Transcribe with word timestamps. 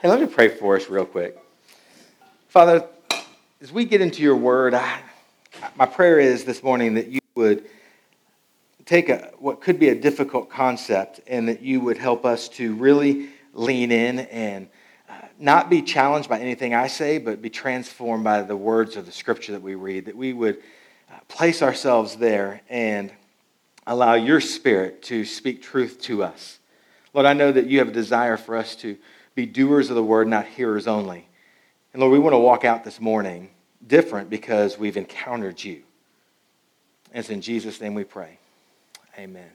Hey, 0.00 0.08
let 0.08 0.20
me 0.20 0.26
pray 0.26 0.46
for 0.46 0.76
us 0.76 0.88
real 0.88 1.04
quick. 1.04 1.36
Father, 2.46 2.86
as 3.60 3.72
we 3.72 3.84
get 3.84 4.00
into 4.00 4.22
your 4.22 4.36
word, 4.36 4.72
I, 4.72 5.00
my 5.74 5.86
prayer 5.86 6.20
is 6.20 6.44
this 6.44 6.62
morning 6.62 6.94
that 6.94 7.08
you 7.08 7.18
would 7.34 7.64
take 8.86 9.08
a, 9.08 9.32
what 9.40 9.60
could 9.60 9.80
be 9.80 9.88
a 9.88 9.96
difficult 9.96 10.50
concept 10.50 11.18
and 11.26 11.48
that 11.48 11.62
you 11.62 11.80
would 11.80 11.98
help 11.98 12.24
us 12.24 12.48
to 12.50 12.76
really 12.76 13.30
lean 13.52 13.90
in 13.90 14.20
and 14.20 14.68
uh, 15.10 15.14
not 15.36 15.68
be 15.68 15.82
challenged 15.82 16.28
by 16.28 16.38
anything 16.38 16.74
I 16.74 16.86
say, 16.86 17.18
but 17.18 17.42
be 17.42 17.50
transformed 17.50 18.22
by 18.22 18.42
the 18.42 18.56
words 18.56 18.94
of 18.94 19.04
the 19.04 19.10
scripture 19.10 19.50
that 19.50 19.62
we 19.62 19.74
read, 19.74 20.04
that 20.04 20.16
we 20.16 20.32
would 20.32 20.58
uh, 21.10 21.18
place 21.26 21.60
ourselves 21.60 22.14
there 22.14 22.60
and 22.68 23.10
allow 23.84 24.14
your 24.14 24.40
spirit 24.40 25.02
to 25.02 25.24
speak 25.24 25.60
truth 25.60 26.00
to 26.02 26.22
us. 26.22 26.60
Lord, 27.12 27.26
I 27.26 27.32
know 27.32 27.50
that 27.50 27.66
you 27.66 27.80
have 27.80 27.88
a 27.88 27.92
desire 27.92 28.36
for 28.36 28.54
us 28.54 28.76
to 28.76 28.96
be 29.38 29.46
doers 29.46 29.88
of 29.88 29.94
the 29.94 30.02
word, 30.02 30.26
not 30.26 30.48
hearers 30.48 30.88
only. 30.88 31.24
And 31.92 32.00
Lord, 32.00 32.12
we 32.12 32.18
want 32.18 32.34
to 32.34 32.38
walk 32.38 32.64
out 32.64 32.82
this 32.82 33.00
morning 33.00 33.50
different 33.86 34.28
because 34.28 34.76
we've 34.76 34.96
encountered 34.96 35.62
you. 35.62 35.84
And 37.12 37.20
it's 37.20 37.30
in 37.30 37.40
Jesus' 37.40 37.80
name 37.80 37.94
we 37.94 38.02
pray. 38.02 38.36
Amen. 39.16 39.48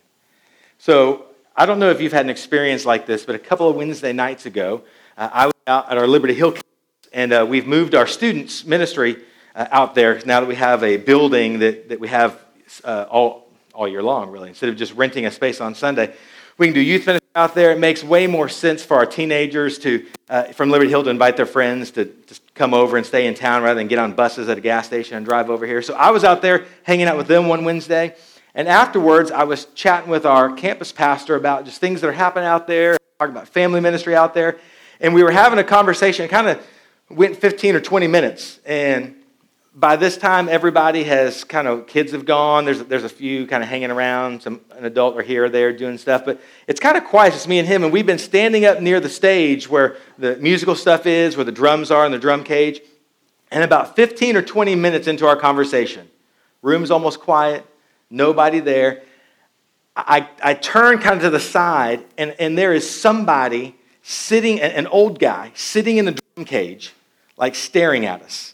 So, 0.78 1.26
I 1.58 1.66
don't 1.66 1.80
know 1.80 1.90
if 1.90 2.00
you've 2.00 2.14
had 2.14 2.26
an 2.26 2.30
experience 2.30 2.86
like 2.86 3.06
this, 3.06 3.26
but 3.26 3.36
a 3.36 3.40
couple 3.40 3.70
of 3.70 3.76
Wednesday 3.76 4.14
nights 4.14 4.46
ago, 4.46 4.84
uh, 5.18 5.30
I 5.34 5.46
was 5.48 5.54
out 5.68 5.92
at 5.92 5.98
our 5.98 6.08
Liberty 6.08 6.34
Hill 6.34 6.54
campus, 6.54 6.64
and 7.12 7.34
uh, 7.34 7.46
we've 7.48 7.68
moved 7.68 7.94
our 7.94 8.08
students' 8.08 8.64
ministry 8.64 9.18
uh, 9.54 9.68
out 9.70 9.96
there 9.96 10.22
now 10.26 10.40
that 10.40 10.48
we 10.48 10.56
have 10.56 10.82
a 10.86 10.96
building 10.96 11.60
that, 11.60 11.90
that 11.90 12.00
we 12.00 12.08
have 12.08 12.40
uh, 12.86 13.06
all, 13.10 13.50
all 13.74 13.90
year 13.90 14.02
long, 14.02 14.32
really, 14.32 14.48
instead 14.48 14.70
of 14.70 14.78
just 14.78 14.94
renting 14.94 15.26
a 15.26 15.32
space 15.32 15.60
on 15.60 15.76
Sunday. 15.76 16.16
We 16.58 16.68
can 16.68 16.76
do 16.76 16.82
youth 16.82 17.08
ministry 17.08 17.28
out 17.36 17.56
there. 17.56 17.72
It 17.72 17.80
makes 17.80 18.04
way 18.04 18.28
more 18.28 18.48
sense 18.48 18.84
for 18.84 18.96
our 18.98 19.08
teenagers 19.08 19.80
to, 19.80 20.06
uh, 20.30 20.44
from 20.54 20.70
Liberty 20.70 20.90
Hill 20.90 21.04
to 21.04 21.10
invite 21.10 21.36
their 21.36 21.48
friends 21.48 21.90
to 21.92 22.06
just 22.28 22.42
come 22.54 22.76
over 22.76 22.96
and 22.96 23.06
stay 23.06 23.26
in 23.26 23.34
town 23.34 23.64
rather 23.64 23.80
than 23.80 23.88
get 23.88 23.98
on 23.98 24.14
buses 24.14 24.50
at 24.50 24.58
a 24.60 24.62
gas 24.62 24.86
station 24.86 25.18
and 25.18 25.26
drive 25.26 25.50
over 25.50 25.66
here. 25.66 25.82
So 25.82 25.96
I 25.96 26.12
was 26.12 26.24
out 26.24 26.44
there 26.44 26.66
hanging 26.84 27.08
out 27.08 27.18
with 27.18 27.28
them 27.28 27.48
one 27.48 27.66
Wednesday. 27.66 28.16
And 28.54 28.68
afterwards, 28.68 29.32
I 29.32 29.46
was 29.46 29.66
chatting 29.74 30.12
with 30.12 30.28
our 30.28 30.54
campus 30.54 30.92
pastor 30.92 31.36
about 31.36 31.66
just 31.66 31.82
things 31.82 32.02
that 32.02 32.08
are 32.08 32.14
happening 32.14 32.46
out 32.46 32.68
there, 32.68 32.98
talking 33.18 33.36
about 33.36 33.48
family 33.48 33.80
ministry 33.80 34.16
out 34.16 34.36
there. 34.36 34.60
And 35.00 35.16
we 35.16 35.24
were 35.24 35.32
having 35.32 35.58
a 35.58 35.64
conversation. 35.64 36.26
It 36.26 36.28
kind 36.28 36.48
of 36.48 36.64
went 37.10 37.36
15 37.36 37.76
or 37.76 37.82
20 37.82 38.06
minutes. 38.06 38.60
And 38.64 39.16
by 39.76 39.96
this 39.96 40.18
time, 40.18 40.50
everybody 40.50 41.04
has 41.06 41.44
kind 41.44 41.68
of, 41.68 41.88
kids 41.88 42.12
have 42.12 42.26
gone. 42.26 42.66
There's, 42.66 42.84
there's 42.84 43.04
a 43.04 43.10
few 43.10 43.48
kind 43.48 43.64
of 43.64 43.70
hanging 43.70 43.90
around, 43.90 44.44
some, 44.44 44.62
an 44.72 44.86
adult 44.86 45.16
or 45.16 45.24
here 45.24 45.46
or 45.46 45.50
there 45.50 45.74
doing 45.74 45.98
stuff. 45.98 46.24
But 46.26 46.40
it's 46.68 46.80
kind 46.80 46.96
of 46.96 47.06
quiet. 47.06 47.34
It's 47.34 47.48
me 47.48 47.58
and 47.58 47.68
him. 47.68 47.84
And 47.84 47.92
we've 47.92 48.06
been 48.06 48.20
standing 48.20 48.66
up 48.66 48.82
near 48.82 49.00
the 49.00 49.10
stage 49.10 49.68
where 49.68 49.98
the 50.20 50.36
musical 50.38 50.76
stuff 50.76 51.08
is, 51.08 51.36
where 51.36 51.44
the 51.44 51.52
drums 51.52 51.90
are 51.90 52.06
in 52.06 52.12
the 52.12 52.20
drum 52.20 52.44
cage. 52.44 52.82
And 53.50 53.64
about 53.64 53.96
15 53.96 54.38
or 54.38 54.42
20 54.44 54.76
minutes 54.76 55.08
into 55.08 55.26
our 55.26 55.36
conversation, 55.36 56.08
room's 56.62 56.92
almost 56.92 57.20
quiet, 57.20 57.66
nobody 58.10 58.60
there. 58.60 59.04
I, 59.96 60.28
I 60.44 60.54
turn 60.56 61.00
kind 61.00 61.18
of 61.18 61.22
to 61.24 61.30
the 61.30 61.40
side, 61.40 62.04
and, 62.18 62.36
and 62.40 62.58
there 62.58 62.74
is 62.74 62.90
somebody 62.90 63.76
sitting, 64.02 64.60
an 64.60 64.88
old 64.88 65.20
guy, 65.20 65.52
sitting 65.56 65.98
in 65.98 66.06
the 66.06 66.20
drum 66.36 66.46
cage, 66.46 66.94
like 67.38 67.54
staring 67.54 68.06
at 68.06 68.22
us 68.24 68.54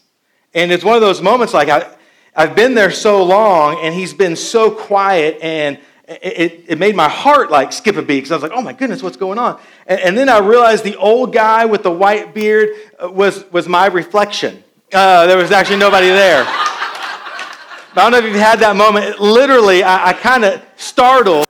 and 0.54 0.72
it's 0.72 0.84
one 0.84 0.96
of 0.96 1.00
those 1.00 1.22
moments 1.22 1.54
like 1.54 1.68
I, 1.68 1.88
I've 2.34 2.54
been 2.54 2.74
there 2.74 2.90
so 2.90 3.22
long 3.22 3.78
and 3.80 3.94
he's 3.94 4.14
been 4.14 4.36
so 4.36 4.70
quiet 4.70 5.38
and 5.42 5.78
it, 6.08 6.64
it 6.66 6.78
made 6.78 6.96
my 6.96 7.08
heart 7.08 7.50
like 7.50 7.72
skip 7.72 7.96
a 7.96 8.02
beat 8.02 8.16
because 8.16 8.32
I 8.32 8.34
was 8.34 8.42
like, 8.42 8.52
oh 8.52 8.62
my 8.62 8.72
goodness, 8.72 9.02
what's 9.02 9.16
going 9.16 9.38
on? 9.38 9.60
And, 9.86 10.00
and, 10.00 10.18
then 10.18 10.28
I 10.28 10.38
realized 10.38 10.82
the 10.82 10.96
old 10.96 11.32
guy 11.32 11.66
with 11.66 11.84
the 11.84 11.90
white 11.90 12.34
beard 12.34 12.70
uh, 12.98 13.08
was, 13.10 13.48
was 13.52 13.68
my 13.68 13.86
reflection. 13.86 14.64
Uh, 14.92 15.26
there 15.26 15.36
was 15.36 15.52
actually 15.52 15.78
nobody 15.78 16.08
there. 16.08 16.44
I 16.46 17.92
don't 17.94 18.10
know 18.10 18.18
if 18.18 18.24
you've 18.24 18.34
had 18.34 18.58
that 18.58 18.74
moment. 18.74 19.20
Literally, 19.20 19.84
I, 19.84 20.08
I 20.08 20.12
kind 20.12 20.44
of 20.44 20.60
startled. 20.76 21.46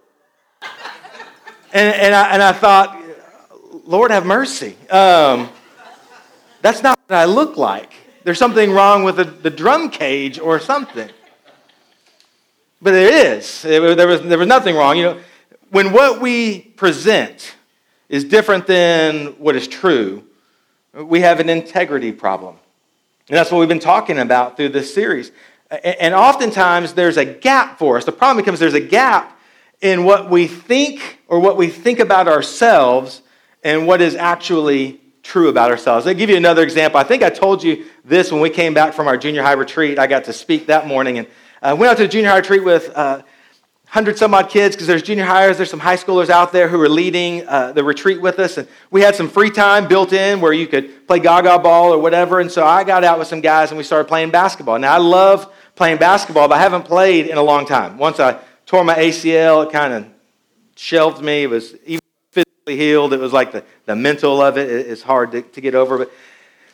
And, 1.72 1.94
and, 1.94 2.14
I, 2.14 2.30
and 2.30 2.42
I 2.42 2.53
thought, 2.53 3.00
Lord 3.86 4.10
have 4.10 4.26
mercy. 4.26 4.76
Um, 4.91 5.48
that's 6.60 6.82
not 6.82 6.98
what 7.06 7.16
I 7.16 7.24
look 7.24 7.56
like 7.56 7.94
there's 8.25 8.38
something 8.38 8.72
wrong 8.72 9.03
with 9.03 9.16
the, 9.16 9.25
the 9.25 9.50
drum 9.50 9.91
cage 9.91 10.38
or 10.38 10.60
something. 10.60 11.08
But 12.82 12.92
there 12.92 13.36
is. 13.36 13.62
There 13.62 13.81
was, 13.81 14.22
there 14.22 14.38
was 14.38 14.48
nothing 14.48 14.75
wrong. 14.76 14.97
You 14.97 15.03
know, 15.04 15.20
when 15.70 15.92
what 15.92 16.20
we 16.20 16.60
present 16.60 17.54
is 18.09 18.25
different 18.25 18.66
than 18.66 19.26
what 19.38 19.54
is 19.56 19.69
true, 19.69 20.25
we 20.94 21.20
have 21.20 21.41
an 21.41 21.48
integrity 21.48 22.12
problem. 22.12 22.56
And 23.28 23.36
that's 23.36 23.50
what 23.53 23.59
we've 23.59 23.69
been 23.69 23.78
talking 23.78 24.19
about 24.19 24.56
through 24.56 24.70
this 24.70 24.92
series. 24.92 25.30
And 25.70 26.14
oftentimes 26.14 26.94
there's 26.94 27.16
a 27.16 27.25
gap 27.25 27.78
for 27.78 27.97
us. 27.97 28.04
The 28.04 28.12
problem 28.12 28.38
becomes 28.38 28.59
there's 28.59 28.75
a 28.75 28.80
gap 28.80 29.38
in 29.80 30.04
what 30.04 30.28
we 30.28 30.48
think 30.48 31.20
or 31.28 31.38
what 31.38 31.56
we 31.56 31.69
think 31.69 32.00
about 32.00 32.26
ourselves 32.26 33.22
and 33.62 33.86
what 33.86 34.00
is 34.00 34.16
actually 34.16 34.99
true 35.30 35.48
about 35.48 35.70
ourselves. 35.70 36.08
I'll 36.08 36.14
give 36.14 36.28
you 36.28 36.36
another 36.36 36.64
example. 36.64 36.98
I 36.98 37.04
think 37.04 37.22
I 37.22 37.30
told 37.30 37.62
you 37.62 37.86
this 38.04 38.32
when 38.32 38.41
we 38.41 38.50
came 38.50 38.74
back 38.74 38.92
from 38.92 39.06
our 39.06 39.16
junior 39.16 39.42
high 39.42 39.52
retreat. 39.52 39.96
I 39.96 40.08
got 40.08 40.24
to 40.24 40.32
speak 40.32 40.66
that 40.66 40.88
morning 40.88 41.18
and 41.18 41.28
uh, 41.62 41.76
went 41.78 41.88
out 41.88 41.98
to 41.98 42.02
the 42.02 42.08
junior 42.08 42.30
high 42.30 42.38
retreat 42.38 42.64
with 42.64 42.91
uh, 42.96 43.22
100 43.92 44.18
some 44.18 44.34
odd 44.34 44.50
kids 44.50 44.74
because 44.74 44.88
there's 44.88 45.04
junior 45.04 45.24
hires, 45.24 45.56
there's 45.56 45.70
some 45.70 45.78
high 45.78 45.96
schoolers 45.96 46.30
out 46.30 46.50
there 46.50 46.66
who 46.66 46.80
are 46.82 46.88
leading 46.88 47.46
uh, 47.46 47.70
the 47.70 47.84
retreat 47.84 48.20
with 48.20 48.41
us. 48.41 48.58
And 48.58 48.66
we 48.91 49.02
had 49.02 49.14
some 49.14 49.28
free 49.28 49.50
time 49.50 49.86
built 49.86 50.12
in 50.12 50.41
where 50.41 50.52
you 50.52 50.66
could 50.66 51.06
play 51.06 51.20
gaga 51.20 51.60
ball 51.60 51.94
or 51.94 51.98
whatever. 52.00 52.41
And 52.41 52.50
so 52.50 52.66
I 52.66 52.82
got 52.82 53.04
out 53.04 53.20
with 53.20 53.28
some 53.28 53.41
guys 53.41 53.70
and 53.70 53.78
we 53.78 53.84
started 53.84 54.08
playing 54.08 54.32
basketball. 54.32 54.80
Now 54.80 54.94
I 54.94 54.98
love 54.98 55.52
playing 55.76 55.98
basketball, 55.98 56.48
but 56.48 56.56
I 56.56 56.60
haven't 56.60 56.86
played 56.86 57.28
in 57.28 57.38
a 57.38 57.42
long 57.42 57.66
time. 57.66 57.98
Once 57.98 58.18
I 58.18 58.41
tore 58.66 58.82
my 58.82 58.97
ACL, 58.97 59.64
it 59.64 59.70
kind 59.70 59.92
of 59.92 60.06
shelved 60.74 61.22
me. 61.22 61.44
It 61.44 61.50
was 61.50 61.76
even 61.86 61.99
healed. 62.76 63.12
It 63.12 63.20
was 63.20 63.32
like 63.32 63.53
the, 63.53 63.64
the 63.86 63.97
mental 63.97 64.41
of 64.41 64.58
it 64.58 64.69
is 64.69 65.03
hard 65.03 65.32
to, 65.32 65.42
to 65.42 65.60
get 65.60 65.75
over. 65.75 65.98
But, 65.98 66.12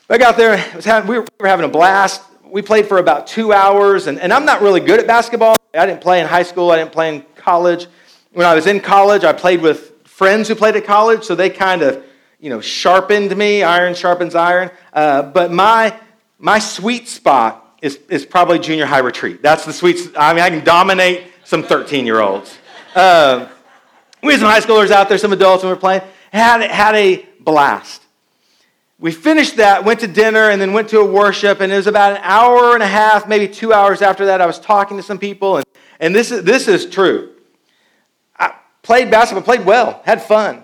I 0.09 0.17
got 0.17 0.37
there, 0.37 0.55
having, 0.55 1.09
we, 1.09 1.17
were, 1.17 1.23
we, 1.23 1.27
were, 1.41 1.47
having 1.47 1.65
a 1.65 1.69
blast. 1.69 2.21
We 2.45 2.61
played 2.61 2.87
for 2.87 2.97
about 2.97 3.27
two 3.27 3.51
hours, 3.51 4.07
and, 4.07 4.19
and 4.19 4.31
I'm 4.31 4.45
not 4.45 4.61
really 4.61 4.79
good 4.79 4.99
at 4.99 5.07
basketball. 5.07 5.55
I 5.73 5.85
didn't 5.85 6.01
play 6.01 6.21
in 6.21 6.27
high 6.27 6.43
school, 6.43 6.71
I 6.71 6.77
didn't 6.77 6.93
play 6.93 7.13
in 7.13 7.25
college. 7.35 7.87
When 8.31 8.45
I 8.45 8.55
was 8.55 8.67
in 8.67 8.79
college, 8.79 9.23
I 9.25 9.33
played 9.33 9.61
with 9.61 10.07
friends 10.07 10.47
who 10.47 10.55
played 10.55 10.75
at 10.75 10.85
college, 10.85 11.23
so 11.23 11.35
they 11.35 11.49
kind 11.49 11.81
of 11.81 12.03
you 12.39 12.49
know, 12.49 12.61
sharpened 12.61 13.35
me. 13.35 13.63
Iron 13.63 13.95
sharpens 13.95 14.35
iron. 14.35 14.71
Uh, 14.93 15.23
but 15.23 15.51
my, 15.51 15.97
my 16.37 16.59
sweet 16.59 17.07
spot 17.07 17.77
is, 17.81 17.99
is 18.09 18.25
probably 18.25 18.59
junior 18.59 18.85
high 18.85 18.99
retreat. 18.99 19.41
That's 19.41 19.65
the 19.65 19.73
sweet, 19.73 20.11
I 20.15 20.33
mean, 20.33 20.43
I 20.43 20.49
can 20.49 20.63
dominate 20.63 21.23
some 21.43 21.63
13 21.63 22.05
year 22.05 22.19
olds. 22.19 22.57
Uh, 22.95 23.47
we 24.23 24.33
had 24.33 24.39
some 24.39 24.49
high 24.49 24.59
schoolers 24.59 24.91
out 24.91 25.09
there, 25.09 25.17
some 25.17 25.33
adults, 25.33 25.63
and 25.63 25.69
we 25.69 25.75
were 25.75 25.79
playing. 25.79 26.01
Had, 26.31 26.61
had 26.69 26.95
a 26.95 27.25
blast. 27.39 28.03
We 28.99 29.11
finished 29.11 29.57
that, 29.57 29.85
went 29.85 29.99
to 29.99 30.07
dinner, 30.07 30.49
and 30.49 30.59
then 30.59 30.73
went 30.73 30.89
to 30.89 30.99
a 30.99 31.05
worship. 31.05 31.61
And 31.61 31.71
it 31.71 31.75
was 31.75 31.87
about 31.87 32.13
an 32.13 32.21
hour 32.23 32.73
and 32.73 32.81
a 32.81 32.87
half, 32.87 33.27
maybe 33.27 33.47
two 33.47 33.71
hours 33.73 34.01
after 34.01 34.25
that. 34.25 34.41
I 34.41 34.45
was 34.45 34.59
talking 34.59 34.97
to 34.97 35.03
some 35.03 35.19
people, 35.19 35.57
and, 35.57 35.65
and 35.99 36.15
this, 36.15 36.31
is, 36.31 36.43
this 36.43 36.67
is 36.67 36.87
true. 36.87 37.33
I 38.37 38.53
played 38.81 39.11
basketball, 39.11 39.43
played 39.43 39.65
well, 39.65 40.01
had 40.03 40.21
fun. 40.21 40.63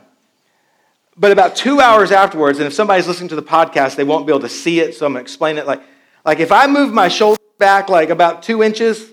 But 1.15 1.31
about 1.31 1.55
two 1.55 1.79
hours 1.79 2.11
afterwards, 2.11 2.57
and 2.57 2.65
if 2.65 2.73
somebody's 2.73 3.07
listening 3.07 3.29
to 3.29 3.35
the 3.35 3.43
podcast, 3.43 3.95
they 3.95 4.03
won't 4.03 4.25
be 4.25 4.31
able 4.31 4.41
to 4.41 4.49
see 4.49 4.79
it, 4.79 4.95
so 4.95 5.05
I'm 5.05 5.13
going 5.13 5.23
to 5.23 5.25
explain 5.25 5.59
it. 5.59 5.67
Like, 5.67 5.83
like 6.25 6.39
if 6.39 6.51
I 6.51 6.65
move 6.65 6.91
my 6.91 7.07
shoulder 7.07 7.39
back 7.59 7.87
like 7.87 8.09
about 8.09 8.41
two 8.41 8.63
inches, 8.63 9.11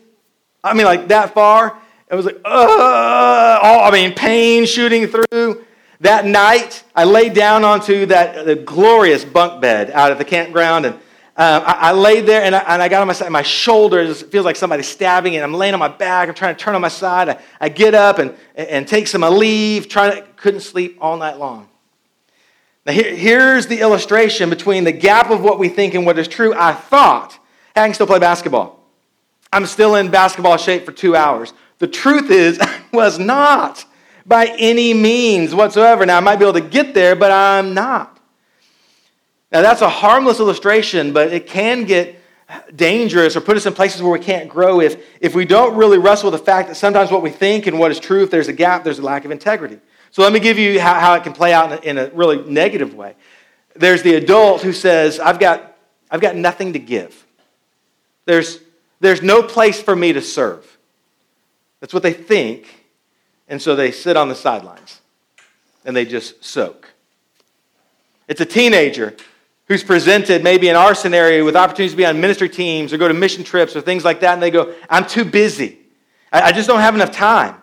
I 0.64 0.72
mean 0.72 0.86
like 0.86 1.08
that 1.08 1.34
far, 1.34 1.78
it 2.10 2.14
was 2.16 2.26
like, 2.26 2.40
all, 2.44 3.84
I 3.84 3.90
mean, 3.92 4.14
pain 4.14 4.66
shooting 4.66 5.06
through. 5.06 5.64
That 6.00 6.24
night, 6.24 6.82
I 6.96 7.04
laid 7.04 7.34
down 7.34 7.62
onto 7.62 8.06
that 8.06 8.64
glorious 8.64 9.24
bunk 9.24 9.60
bed 9.60 9.90
out 9.90 10.10
at 10.10 10.18
the 10.18 10.24
campground, 10.24 10.86
and 10.86 10.94
um, 10.94 11.62
I, 11.64 11.76
I, 11.80 11.92
laid 11.92 12.26
there 12.26 12.42
and 12.42 12.56
I, 12.56 12.58
and 12.60 12.82
I, 12.82 12.88
got 12.88 13.02
on 13.02 13.06
my 13.06 13.12
side. 13.12 13.30
My 13.30 13.42
shoulders 13.42 14.22
feels 14.22 14.44
like 14.44 14.56
somebody 14.56 14.82
stabbing, 14.82 15.36
and 15.36 15.44
I'm 15.44 15.54
laying 15.54 15.74
on 15.74 15.78
my 15.78 15.88
back. 15.88 16.28
I'm 16.28 16.34
trying 16.34 16.56
to 16.56 16.60
turn 16.62 16.74
on 16.74 16.80
my 16.80 16.88
side. 16.88 17.28
I, 17.28 17.38
I 17.60 17.68
get 17.68 17.94
up 17.94 18.18
and, 18.18 18.34
and 18.56 18.88
take 18.88 19.06
some 19.06 19.20
Aleve. 19.20 19.88
Trying 19.88 20.16
to, 20.16 20.28
couldn't 20.36 20.60
sleep 20.60 20.98
all 21.00 21.16
night 21.16 21.38
long. 21.38 21.68
Now 22.86 22.92
here, 22.92 23.14
here's 23.14 23.66
the 23.66 23.80
illustration 23.80 24.50
between 24.50 24.84
the 24.84 24.92
gap 24.92 25.30
of 25.30 25.42
what 25.42 25.58
we 25.58 25.68
think 25.68 25.94
and 25.94 26.04
what 26.04 26.18
is 26.18 26.28
true. 26.28 26.54
I 26.54 26.72
thought 26.72 27.38
I 27.76 27.86
can 27.86 27.94
still 27.94 28.06
play 28.06 28.18
basketball. 28.18 28.84
I'm 29.52 29.66
still 29.66 29.96
in 29.96 30.10
basketball 30.10 30.56
shape 30.56 30.84
for 30.84 30.92
two 30.92 31.14
hours. 31.14 31.52
The 31.80 31.88
truth 31.88 32.30
is, 32.30 32.58
I 32.60 32.80
was 32.92 33.18
not 33.18 33.84
by 34.24 34.54
any 34.58 34.94
means 34.94 35.52
whatsoever. 35.54 36.06
Now, 36.06 36.18
I 36.18 36.20
might 36.20 36.36
be 36.36 36.44
able 36.44 36.60
to 36.60 36.66
get 36.66 36.94
there, 36.94 37.16
but 37.16 37.32
I'm 37.32 37.74
not. 37.74 38.18
Now, 39.50 39.62
that's 39.62 39.80
a 39.80 39.88
harmless 39.88 40.38
illustration, 40.38 41.12
but 41.12 41.32
it 41.32 41.48
can 41.48 41.84
get 41.84 42.16
dangerous 42.74 43.36
or 43.36 43.40
put 43.40 43.56
us 43.56 43.66
in 43.66 43.72
places 43.72 44.02
where 44.02 44.12
we 44.12 44.20
can't 44.20 44.48
grow 44.48 44.80
if, 44.80 45.04
if 45.20 45.34
we 45.34 45.44
don't 45.44 45.76
really 45.76 45.98
wrestle 45.98 46.30
with 46.30 46.40
the 46.40 46.44
fact 46.44 46.68
that 46.68 46.76
sometimes 46.76 47.10
what 47.10 47.22
we 47.22 47.30
think 47.30 47.66
and 47.66 47.78
what 47.78 47.90
is 47.90 47.98
true, 47.98 48.22
if 48.22 48.30
there's 48.30 48.48
a 48.48 48.52
gap, 48.52 48.84
there's 48.84 48.98
a 49.00 49.02
lack 49.02 49.24
of 49.24 49.30
integrity. 49.30 49.78
So, 50.12 50.22
let 50.22 50.32
me 50.32 50.40
give 50.40 50.58
you 50.58 50.80
how, 50.80 50.94
how 50.94 51.14
it 51.14 51.24
can 51.24 51.32
play 51.32 51.52
out 51.52 51.72
in 51.84 51.98
a, 51.98 52.02
in 52.02 52.10
a 52.10 52.14
really 52.14 52.48
negative 52.48 52.94
way. 52.94 53.14
there's 53.74 54.02
the 54.02 54.14
adult 54.14 54.62
who 54.62 54.72
says, 54.72 55.18
I've 55.18 55.38
got, 55.40 55.76
I've 56.10 56.20
got 56.20 56.36
nothing 56.36 56.72
to 56.74 56.78
give. 56.78 57.26
There's, 58.26 58.60
there's 59.00 59.22
no 59.22 59.42
place 59.42 59.80
for 59.80 59.96
me 59.96 60.12
to 60.12 60.20
serve. 60.20 60.69
That's 61.80 61.92
what 61.92 62.02
they 62.02 62.12
think. 62.12 62.86
And 63.48 63.60
so 63.60 63.74
they 63.74 63.90
sit 63.90 64.16
on 64.16 64.28
the 64.28 64.34
sidelines 64.34 65.00
and 65.84 65.96
they 65.96 66.04
just 66.04 66.44
soak. 66.44 66.92
It's 68.28 68.40
a 68.40 68.46
teenager 68.46 69.16
who's 69.66 69.82
presented, 69.82 70.44
maybe 70.44 70.68
in 70.68 70.76
our 70.76 70.94
scenario, 70.94 71.44
with 71.44 71.56
opportunities 71.56 71.92
to 71.92 71.96
be 71.96 72.06
on 72.06 72.20
ministry 72.20 72.48
teams 72.48 72.92
or 72.92 72.98
go 72.98 73.08
to 73.08 73.14
mission 73.14 73.44
trips 73.44 73.74
or 73.74 73.80
things 73.80 74.04
like 74.04 74.20
that, 74.20 74.34
and 74.34 74.42
they 74.42 74.50
go, 74.50 74.74
I'm 74.88 75.06
too 75.06 75.24
busy. 75.24 75.78
I, 76.32 76.52
just 76.52 76.68
don't 76.68 76.80
have 76.80 76.94
enough 76.94 77.12
time. 77.12 77.56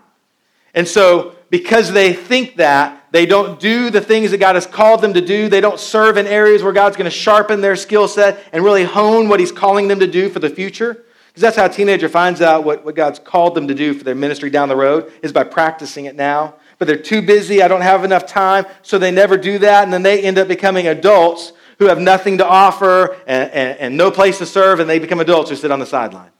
And 0.73 0.87
so, 0.87 1.35
because 1.49 1.91
they 1.91 2.13
think 2.13 2.57
that, 2.57 3.07
they 3.11 3.25
don't 3.25 3.59
do 3.59 3.89
the 3.89 4.01
things 4.01 4.31
that 4.31 4.39
God 4.39 4.55
has 4.55 4.65
called 4.65 5.01
them 5.01 5.13
to 5.13 5.21
do. 5.21 5.47
They 5.47 5.61
don't 5.61 5.79
serve 5.79 6.17
in 6.17 6.27
areas 6.27 6.63
where 6.63 6.73
God's 6.73 6.97
going 6.97 7.09
to 7.09 7.15
sharpen 7.15 7.61
their 7.61 7.77
skill 7.77 8.07
set 8.07 8.43
and 8.51 8.63
really 8.63 8.83
hone 8.83 9.29
what 9.29 9.39
He's 9.39 9.51
calling 9.51 9.87
them 9.87 9.99
to 10.01 10.07
do 10.07 10.29
for 10.29 10.39
the 10.39 10.49
future. 10.49 11.05
Because 11.37 11.53
that's 11.53 11.57
how 11.57 11.65
a 11.65 11.69
teenager 11.69 12.09
finds 12.09 12.41
out 12.41 12.63
what, 12.63 12.83
what 12.83 12.95
God's 12.95 13.19
called 13.19 13.53
them 13.53 13.67
to 13.67 13.75
do 13.75 13.93
for 13.93 14.03
their 14.03 14.15
ministry 14.15 14.49
down 14.49 14.69
the 14.69 14.75
road, 14.75 15.13
is 15.21 15.31
by 15.31 15.43
practicing 15.43 16.05
it 16.05 16.15
now. 16.15 16.55
But 16.79 16.87
they're 16.87 16.97
too 16.97 17.21
busy. 17.21 17.61
I 17.61 17.67
don't 17.67 17.81
have 17.81 18.03
enough 18.03 18.25
time. 18.25 18.65
So 18.81 18.97
they 18.97 19.11
never 19.11 19.37
do 19.37 19.59
that. 19.59 19.83
And 19.83 19.93
then 19.93 20.01
they 20.01 20.23
end 20.23 20.39
up 20.39 20.47
becoming 20.47 20.87
adults 20.87 21.53
who 21.77 21.85
have 21.85 21.99
nothing 21.99 22.39
to 22.39 22.47
offer 22.47 23.17
and, 23.27 23.51
and, 23.51 23.77
and 23.77 23.97
no 23.97 24.09
place 24.09 24.39
to 24.39 24.47
serve. 24.47 24.79
And 24.79 24.89
they 24.89 24.97
become 24.97 25.19
adults 25.19 25.51
who 25.51 25.55
sit 25.55 25.69
on 25.69 25.77
the 25.77 25.85
sideline. 25.85 26.31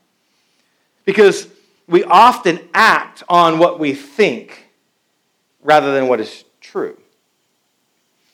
Because 1.05 1.47
we 1.85 2.03
often 2.03 2.59
act 2.73 3.21
on 3.29 3.59
what 3.59 3.79
we 3.79 3.93
think 3.93 4.67
rather 5.61 5.93
than 5.93 6.07
what 6.07 6.19
is 6.19 6.43
true. 6.59 6.97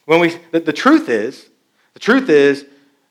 When 0.05 0.21
we, 0.21 0.37
the, 0.51 0.61
the 0.61 0.71
truth 0.71 1.09
is, 1.09 1.49
the 1.93 1.99
truth 1.99 2.29
is, 2.29 2.65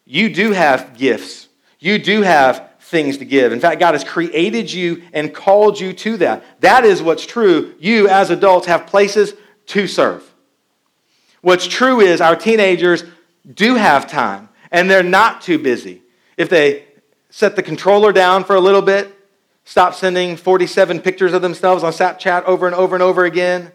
you 0.06 0.32
do 0.32 0.52
have 0.52 0.96
gifts. 0.96 1.48
You 1.80 1.98
do 1.98 2.22
have 2.22 2.71
things 2.92 3.18
to 3.18 3.24
give. 3.24 3.52
In 3.52 3.58
fact, 3.58 3.80
God 3.80 3.94
has 3.94 4.04
created 4.04 4.72
you 4.72 5.02
and 5.12 5.34
called 5.34 5.80
you 5.80 5.92
to 5.94 6.18
that. 6.18 6.44
That 6.60 6.84
is 6.84 7.02
what's 7.02 7.26
true. 7.26 7.74
You, 7.80 8.06
as 8.06 8.30
adults, 8.30 8.68
have 8.68 8.86
places 8.86 9.32
to 9.68 9.88
serve. 9.88 10.22
What's 11.40 11.66
true 11.66 12.00
is 12.00 12.20
our 12.20 12.36
teenagers 12.36 13.02
do 13.52 13.74
have 13.74 14.06
time 14.06 14.50
and 14.70 14.88
they're 14.88 15.02
not 15.02 15.40
too 15.40 15.58
busy. 15.58 16.02
If 16.36 16.48
they 16.48 16.84
set 17.30 17.56
the 17.56 17.62
controller 17.62 18.12
down 18.12 18.44
for 18.44 18.54
a 18.54 18.60
little 18.60 18.82
bit, 18.82 19.12
stop 19.64 19.94
sending 19.94 20.36
47 20.36 21.00
pictures 21.00 21.32
of 21.32 21.42
themselves 21.42 21.82
on 21.82 21.92
Snapchat 21.92 22.44
over 22.44 22.66
and 22.66 22.76
over 22.76 22.94
and 22.94 23.02
over 23.02 23.24
again, 23.24 23.72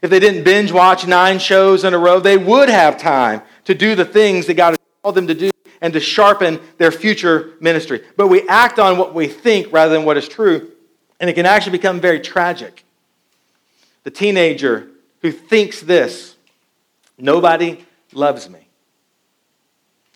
if 0.00 0.08
they 0.08 0.20
didn't 0.20 0.44
binge 0.44 0.72
watch 0.72 1.06
nine 1.06 1.38
shows 1.38 1.84
in 1.84 1.94
a 1.94 1.98
row, 1.98 2.20
they 2.20 2.38
would 2.38 2.68
have 2.68 2.96
time 2.96 3.42
to 3.64 3.74
do 3.74 3.94
the 3.94 4.04
things 4.04 4.46
that 4.46 4.54
God 4.54 4.70
has 4.70 4.78
called 5.02 5.16
them 5.16 5.26
to 5.26 5.34
do 5.34 5.50
and 5.82 5.92
to 5.92 6.00
sharpen 6.00 6.60
their 6.78 6.92
future 6.92 7.54
ministry. 7.60 8.02
But 8.16 8.28
we 8.28 8.48
act 8.48 8.78
on 8.78 8.96
what 8.96 9.12
we 9.12 9.26
think 9.26 9.70
rather 9.72 9.92
than 9.92 10.04
what 10.04 10.16
is 10.16 10.28
true, 10.28 10.70
and 11.20 11.28
it 11.28 11.34
can 11.34 11.44
actually 11.44 11.72
become 11.72 12.00
very 12.00 12.20
tragic. 12.20 12.84
The 14.04 14.10
teenager 14.10 14.88
who 15.20 15.32
thinks 15.32 15.80
this 15.80 16.36
nobody 17.18 17.84
loves 18.12 18.48
me, 18.48 18.68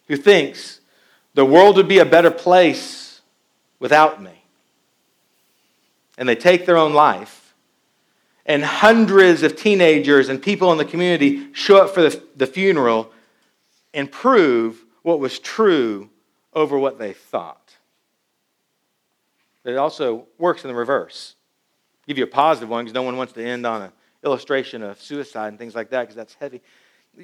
who 0.06 0.16
thinks 0.16 0.80
the 1.34 1.44
world 1.44 1.76
would 1.76 1.88
be 1.88 1.98
a 1.98 2.06
better 2.06 2.30
place 2.30 3.20
without 3.80 4.22
me, 4.22 4.42
and 6.16 6.28
they 6.28 6.36
take 6.36 6.64
their 6.64 6.76
own 6.76 6.94
life 6.94 7.52
and 8.46 8.64
hundreds 8.64 9.42
of 9.42 9.56
teenagers 9.56 10.28
and 10.28 10.40
people 10.40 10.70
in 10.70 10.78
the 10.78 10.84
community 10.84 11.52
show 11.52 11.82
up 11.82 11.92
for 11.92 12.02
the, 12.02 12.22
the 12.36 12.46
funeral 12.46 13.10
and 13.92 14.10
prove 14.10 14.85
what 15.06 15.20
was 15.20 15.38
true 15.38 16.10
over 16.52 16.76
what 16.76 16.98
they 16.98 17.12
thought. 17.12 17.76
It 19.64 19.76
also 19.76 20.26
works 20.36 20.64
in 20.64 20.68
the 20.68 20.74
reverse. 20.74 21.36
I'll 22.00 22.06
give 22.08 22.18
you 22.18 22.24
a 22.24 22.26
positive 22.26 22.68
one 22.68 22.84
because 22.84 22.92
no 22.92 23.02
one 23.02 23.16
wants 23.16 23.32
to 23.34 23.44
end 23.44 23.64
on 23.66 23.82
an 23.82 23.92
illustration 24.24 24.82
of 24.82 25.00
suicide 25.00 25.46
and 25.46 25.60
things 25.60 25.76
like 25.76 25.90
that 25.90 26.00
because 26.00 26.16
that's 26.16 26.34
heavy. 26.34 26.60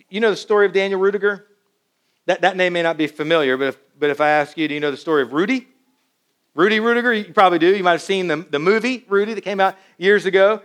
You 0.08 0.20
know 0.20 0.30
the 0.30 0.36
story 0.36 0.64
of 0.64 0.72
Daniel 0.72 1.00
Ruettiger? 1.00 1.42
That, 2.26 2.42
that 2.42 2.56
name 2.56 2.72
may 2.72 2.82
not 2.82 2.96
be 2.96 3.08
familiar, 3.08 3.56
but 3.56 3.66
if, 3.66 3.78
but 3.98 4.10
if 4.10 4.20
I 4.20 4.28
ask 4.28 4.56
you, 4.56 4.68
do 4.68 4.74
you 4.74 4.80
know 4.80 4.92
the 4.92 4.96
story 4.96 5.22
of 5.22 5.32
Rudy? 5.32 5.66
Rudy 6.54 6.78
Ruettiger? 6.78 7.26
You 7.26 7.34
probably 7.34 7.58
do. 7.58 7.74
You 7.74 7.82
might 7.82 7.92
have 7.92 8.02
seen 8.02 8.28
the, 8.28 8.46
the 8.48 8.60
movie 8.60 9.04
Rudy 9.08 9.34
that 9.34 9.42
came 9.42 9.58
out 9.58 9.76
years 9.98 10.24
ago. 10.24 10.62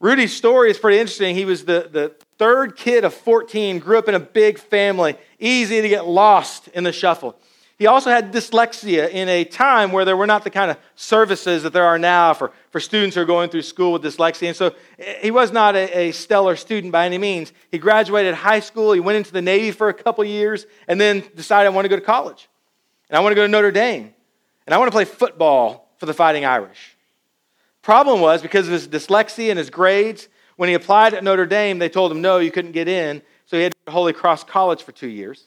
Rudy's 0.00 0.34
story 0.34 0.72
is 0.72 0.78
pretty 0.78 0.98
interesting. 0.98 1.36
He 1.36 1.44
was 1.44 1.64
the, 1.64 1.88
the 1.92 2.25
third 2.38 2.76
kid 2.76 3.04
of 3.04 3.14
14, 3.14 3.78
grew 3.78 3.98
up 3.98 4.08
in 4.08 4.14
a 4.14 4.20
big 4.20 4.58
family, 4.58 5.16
easy 5.38 5.80
to 5.80 5.88
get 5.88 6.06
lost 6.06 6.68
in 6.68 6.84
the 6.84 6.92
shuffle. 6.92 7.36
He 7.78 7.86
also 7.86 8.08
had 8.08 8.32
dyslexia 8.32 9.10
in 9.10 9.28
a 9.28 9.44
time 9.44 9.92
where 9.92 10.06
there 10.06 10.16
were 10.16 10.26
not 10.26 10.44
the 10.44 10.50
kind 10.50 10.70
of 10.70 10.78
services 10.94 11.62
that 11.62 11.74
there 11.74 11.84
are 11.84 11.98
now 11.98 12.32
for, 12.32 12.52
for 12.70 12.80
students 12.80 13.14
who 13.16 13.20
are 13.20 13.26
going 13.26 13.50
through 13.50 13.62
school 13.62 13.92
with 13.92 14.02
dyslexia. 14.02 14.48
And 14.48 14.56
so 14.56 14.74
eh, 14.98 15.16
he 15.20 15.30
was 15.30 15.52
not 15.52 15.76
a, 15.76 16.08
a 16.08 16.12
stellar 16.12 16.56
student 16.56 16.90
by 16.90 17.04
any 17.04 17.18
means. 17.18 17.52
He 17.70 17.76
graduated 17.76 18.34
high 18.34 18.60
school, 18.60 18.92
he 18.92 19.00
went 19.00 19.18
into 19.18 19.32
the 19.32 19.42
Navy 19.42 19.72
for 19.72 19.90
a 19.90 19.94
couple 19.94 20.24
years, 20.24 20.66
and 20.88 20.98
then 20.98 21.22
decided, 21.34 21.66
I 21.66 21.70
want 21.70 21.84
to 21.84 21.90
go 21.90 21.96
to 21.96 22.04
college. 22.04 22.48
And 23.10 23.18
I 23.18 23.20
want 23.20 23.32
to 23.32 23.36
go 23.36 23.42
to 23.42 23.48
Notre 23.48 23.70
Dame. 23.70 24.14
And 24.66 24.74
I 24.74 24.78
want 24.78 24.88
to 24.88 24.92
play 24.92 25.04
football 25.04 25.92
for 25.98 26.06
the 26.06 26.14
Fighting 26.14 26.46
Irish. 26.46 26.96
Problem 27.82 28.20
was, 28.20 28.40
because 28.40 28.66
of 28.66 28.72
his 28.72 28.88
dyslexia 28.88 29.50
and 29.50 29.58
his 29.58 29.70
grades, 29.70 30.28
when 30.56 30.68
he 30.68 30.74
applied 30.74 31.14
at 31.14 31.22
Notre 31.22 31.46
Dame, 31.46 31.78
they 31.78 31.88
told 31.88 32.10
him 32.10 32.20
no, 32.20 32.38
you 32.38 32.50
couldn't 32.50 32.72
get 32.72 32.88
in. 32.88 33.22
So 33.46 33.56
he 33.56 33.62
had 33.64 33.74
to 33.86 33.92
Holy 33.92 34.12
Cross 34.12 34.44
College 34.44 34.82
for 34.82 34.92
two 34.92 35.08
years. 35.08 35.46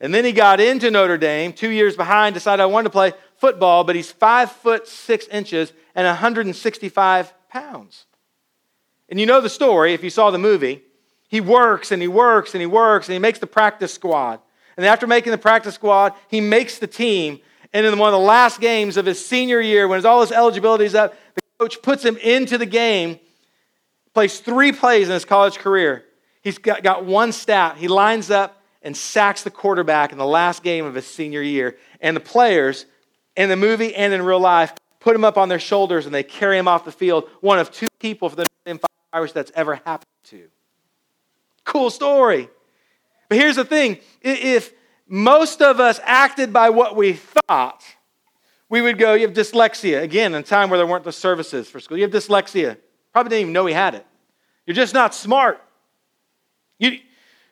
And 0.00 0.14
then 0.14 0.24
he 0.24 0.32
got 0.32 0.60
into 0.60 0.90
Notre 0.90 1.18
Dame, 1.18 1.52
two 1.52 1.70
years 1.70 1.96
behind, 1.96 2.34
decided 2.34 2.62
I 2.62 2.66
wanted 2.66 2.84
to 2.84 2.90
play 2.90 3.12
football, 3.36 3.84
but 3.84 3.96
he's 3.96 4.10
five 4.10 4.50
foot 4.50 4.86
six 4.86 5.26
inches 5.28 5.72
and 5.94 6.06
165 6.06 7.34
pounds. 7.48 8.06
And 9.08 9.18
you 9.18 9.26
know 9.26 9.40
the 9.40 9.48
story 9.48 9.94
if 9.94 10.04
you 10.04 10.10
saw 10.10 10.30
the 10.30 10.38
movie. 10.38 10.82
He 11.28 11.40
works 11.40 11.92
and 11.92 12.00
he 12.00 12.08
works 12.08 12.54
and 12.54 12.60
he 12.60 12.66
works 12.66 13.08
and 13.08 13.12
he 13.12 13.18
makes 13.18 13.38
the 13.38 13.46
practice 13.46 13.92
squad. 13.92 14.40
And 14.76 14.86
after 14.86 15.06
making 15.06 15.32
the 15.32 15.38
practice 15.38 15.74
squad, 15.74 16.14
he 16.28 16.40
makes 16.40 16.78
the 16.78 16.86
team. 16.86 17.40
And 17.72 17.84
in 17.84 17.98
one 17.98 18.08
of 18.08 18.18
the 18.18 18.26
last 18.26 18.60
games 18.60 18.96
of 18.96 19.04
his 19.04 19.24
senior 19.24 19.60
year, 19.60 19.86
when 19.88 20.04
all 20.06 20.20
his 20.20 20.32
eligibility 20.32 20.84
is 20.84 20.94
up, 20.94 21.14
the 21.34 21.42
coach 21.58 21.82
puts 21.82 22.04
him 22.04 22.16
into 22.18 22.56
the 22.56 22.66
game, 22.66 23.18
plays 24.18 24.40
three 24.40 24.72
plays 24.72 25.06
in 25.06 25.14
his 25.14 25.24
college 25.24 25.58
career. 25.58 26.04
He's 26.42 26.58
got, 26.58 26.82
got 26.82 27.04
one 27.04 27.30
stat. 27.30 27.76
He 27.76 27.86
lines 27.86 28.32
up 28.32 28.60
and 28.82 28.96
sacks 28.96 29.44
the 29.44 29.50
quarterback 29.50 30.10
in 30.10 30.18
the 30.18 30.26
last 30.26 30.64
game 30.64 30.84
of 30.84 30.96
his 30.96 31.06
senior 31.06 31.40
year. 31.40 31.76
And 32.00 32.16
the 32.16 32.20
players 32.20 32.86
in 33.36 33.48
the 33.48 33.54
movie 33.54 33.94
and 33.94 34.12
in 34.12 34.22
real 34.22 34.40
life 34.40 34.74
put 34.98 35.14
him 35.14 35.22
up 35.22 35.38
on 35.38 35.48
their 35.48 35.60
shoulders 35.60 36.04
and 36.04 36.12
they 36.12 36.24
carry 36.24 36.58
him 36.58 36.66
off 36.66 36.84
the 36.84 36.90
field. 36.90 37.28
One 37.42 37.60
of 37.60 37.70
two 37.70 37.86
people 38.00 38.28
for 38.28 38.34
the 38.34 38.46
Irish 39.12 39.30
that's 39.30 39.52
ever 39.54 39.76
happened 39.76 40.08
to. 40.24 40.48
Cool 41.62 41.88
story. 41.88 42.48
But 43.28 43.38
here's 43.38 43.54
the 43.54 43.64
thing 43.64 43.98
if 44.20 44.72
most 45.06 45.62
of 45.62 45.78
us 45.78 46.00
acted 46.02 46.52
by 46.52 46.70
what 46.70 46.96
we 46.96 47.12
thought, 47.12 47.84
we 48.68 48.82
would 48.82 48.98
go, 48.98 49.14
You 49.14 49.28
have 49.28 49.36
dyslexia. 49.36 50.02
Again, 50.02 50.34
in 50.34 50.40
a 50.40 50.42
time 50.42 50.70
where 50.70 50.78
there 50.78 50.88
weren't 50.88 51.04
the 51.04 51.12
services 51.12 51.68
for 51.70 51.78
school. 51.78 51.96
You 51.96 52.02
have 52.02 52.10
dyslexia. 52.10 52.78
Probably 53.12 53.30
didn't 53.30 53.42
even 53.42 53.52
know 53.52 53.66
he 53.66 53.74
had 53.74 53.94
it. 53.94 54.04
You're 54.68 54.74
just 54.74 54.92
not 54.92 55.14
smart. 55.14 55.62
You, 56.78 56.90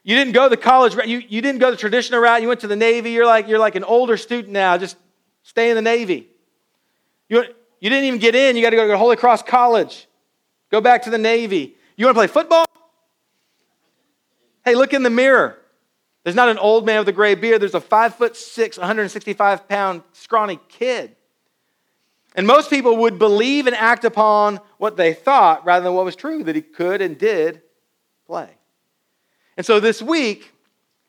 you 0.03 0.15
didn't 0.15 0.35
go 0.35 0.51
the 0.51 0.57
college 0.59 0.95
route. 0.95 1.09
You, 1.09 1.23
you 1.27 1.41
didn't 1.41 1.61
go 1.61 1.71
the 1.71 1.77
traditional 1.79 2.21
route. 2.21 2.43
You 2.43 2.49
went 2.49 2.61
to 2.61 2.67
the 2.67 2.77
Navy. 2.77 3.13
You're 3.13 3.25
like, 3.25 3.49
you're 3.49 3.59
like 3.59 3.75
an 3.75 3.85
older 3.85 4.19
student 4.19 4.53
now. 4.53 4.77
Just 4.77 4.99
stay 5.43 5.71
in 5.71 5.77
the 5.77 5.83
Navy. 5.83 6.29
You, 7.31 7.45
you 7.81 7.89
didn't 7.89 8.05
even 8.05 8.21
get 8.21 8.35
in. 8.35 8.55
You 8.55 8.61
got 8.61 8.69
to 8.69 8.77
go 8.77 8.87
to 8.87 8.99
Holy 8.99 9.17
Cross 9.17 9.45
College. 9.45 10.07
Go 10.71 10.83
back 10.83 11.05
to 11.05 11.11
the 11.11 11.17
Navy. 11.17 11.75
You 11.97 12.05
want 12.05 12.17
to 12.17 12.19
play 12.19 12.27
football? 12.27 12.67
Hey, 14.63 14.75
look 14.75 14.93
in 14.93 15.03
the 15.03 15.09
mirror. 15.09 15.57
There's 16.23 16.37
not 16.37 16.51
an 16.51 16.59
old 16.59 16.85
man 16.85 16.99
with 16.99 17.09
a 17.09 17.13
gray 17.13 17.35
beard. 17.35 17.63
There's 17.63 17.75
a 17.75 17.81
five 17.81 18.15
foot 18.15 18.37
six, 18.37 18.77
165 18.77 19.67
pound, 19.67 20.03
scrawny 20.13 20.61
kid. 20.69 21.17
And 22.37 22.47
most 22.47 22.69
people 22.69 22.99
would 22.99 23.19
believe 23.19 23.67
and 23.67 23.75
act 23.75 24.05
upon 24.05 24.61
what 24.77 24.99
they 24.99 25.15
thought 25.15 25.65
rather 25.65 25.85
than 25.85 25.95
what 25.95 26.05
was 26.05 26.15
true 26.15 26.45
that 26.45 26.55
he 26.55 26.61
could 26.61 27.01
and 27.01 27.19
did 27.19 27.63
play. 28.27 28.51
And 29.57 29.65
so 29.65 29.81
this 29.81 30.03
week, 30.03 30.53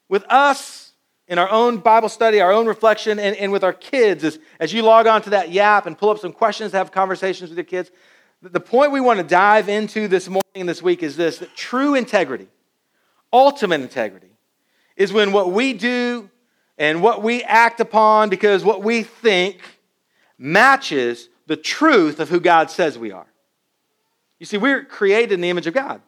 with 0.07 0.23
us 0.29 0.93
in 1.27 1.37
our 1.37 1.49
own 1.49 1.79
Bible 1.79 2.07
study, 2.07 2.39
our 2.39 2.53
own 2.53 2.65
reflection, 2.65 3.19
and, 3.19 3.35
and 3.35 3.51
with 3.51 3.65
our 3.65 3.73
kids, 3.73 4.23
as, 4.23 4.39
as 4.61 4.71
you 4.71 4.81
log 4.81 5.05
on 5.05 5.21
to 5.23 5.31
that 5.31 5.51
Yap 5.51 5.85
and 5.85 5.97
pull 5.97 6.09
up 6.09 6.19
some 6.19 6.31
questions 6.31 6.71
to 6.71 6.77
have 6.77 6.93
conversations 6.93 7.49
with 7.49 7.57
your 7.57 7.65
kids, 7.65 7.91
the 8.41 8.61
point 8.61 8.93
we 8.93 9.01
want 9.01 9.17
to 9.19 9.25
dive 9.25 9.67
into 9.67 10.07
this 10.07 10.29
morning 10.29 10.41
and 10.55 10.69
this 10.69 10.81
week 10.81 11.03
is 11.03 11.17
this 11.17 11.39
that 11.39 11.53
true 11.57 11.95
integrity, 11.95 12.47
ultimate 13.33 13.81
integrity, 13.81 14.31
is 14.95 15.11
when 15.11 15.33
what 15.33 15.51
we 15.51 15.73
do 15.73 16.29
and 16.77 17.01
what 17.01 17.21
we 17.21 17.43
act 17.43 17.81
upon 17.81 18.29
because 18.29 18.63
what 18.63 18.81
we 18.81 19.03
think 19.03 19.59
matches 20.37 21.29
the 21.47 21.57
truth 21.57 22.19
of 22.19 22.29
who 22.29 22.39
God 22.39 22.69
says 22.69 22.97
we 22.97 23.11
are. 23.11 23.27
You 24.39 24.45
see, 24.45 24.57
we're 24.57 24.83
created 24.83 25.33
in 25.33 25.41
the 25.41 25.49
image 25.49 25.67
of 25.67 25.73
God. 25.73 26.01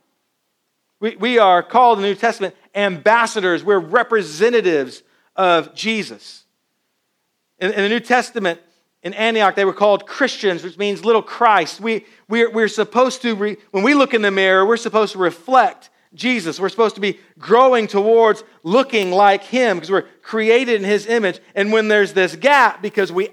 We, 0.99 1.15
we 1.15 1.39
are 1.39 1.63
called 1.63 1.97
in 1.97 2.03
the 2.03 2.09
New 2.09 2.15
Testament 2.15 2.55
ambassadors, 2.75 3.63
we're 3.63 3.79
representatives 3.79 5.01
of 5.35 5.73
Jesus. 5.73 6.45
In, 7.57 7.71
in 7.71 7.83
the 7.83 7.89
New 7.89 7.99
Testament, 7.99 8.59
in 9.01 9.13
Antioch, 9.13 9.55
they 9.55 9.65
were 9.65 9.73
called 9.73 10.05
Christians, 10.05 10.63
which 10.63 10.77
means 10.77 11.05
little 11.05 11.21
Christ. 11.21 11.79
We, 11.79 12.05
we're, 12.27 12.51
we're 12.51 12.67
supposed 12.67 13.21
to, 13.21 13.33
re, 13.35 13.57
when 13.71 13.83
we 13.83 13.93
look 13.93 14.13
in 14.13 14.21
the 14.21 14.31
mirror, 14.31 14.65
we're 14.65 14.77
supposed 14.77 15.13
to 15.13 15.19
reflect 15.19 15.89
Jesus. 16.13 16.59
We're 16.59 16.69
supposed 16.69 16.95
to 16.95 17.01
be 17.01 17.19
growing 17.37 17.87
towards 17.87 18.43
looking 18.63 19.11
like 19.11 19.43
Him 19.43 19.77
because 19.77 19.91
we're 19.91 20.07
created 20.21 20.75
in 20.75 20.83
His 20.83 21.07
image. 21.07 21.39
And 21.55 21.71
when 21.71 21.87
there's 21.87 22.13
this 22.13 22.35
gap, 22.35 22.81
because 22.81 23.11
we 23.11 23.29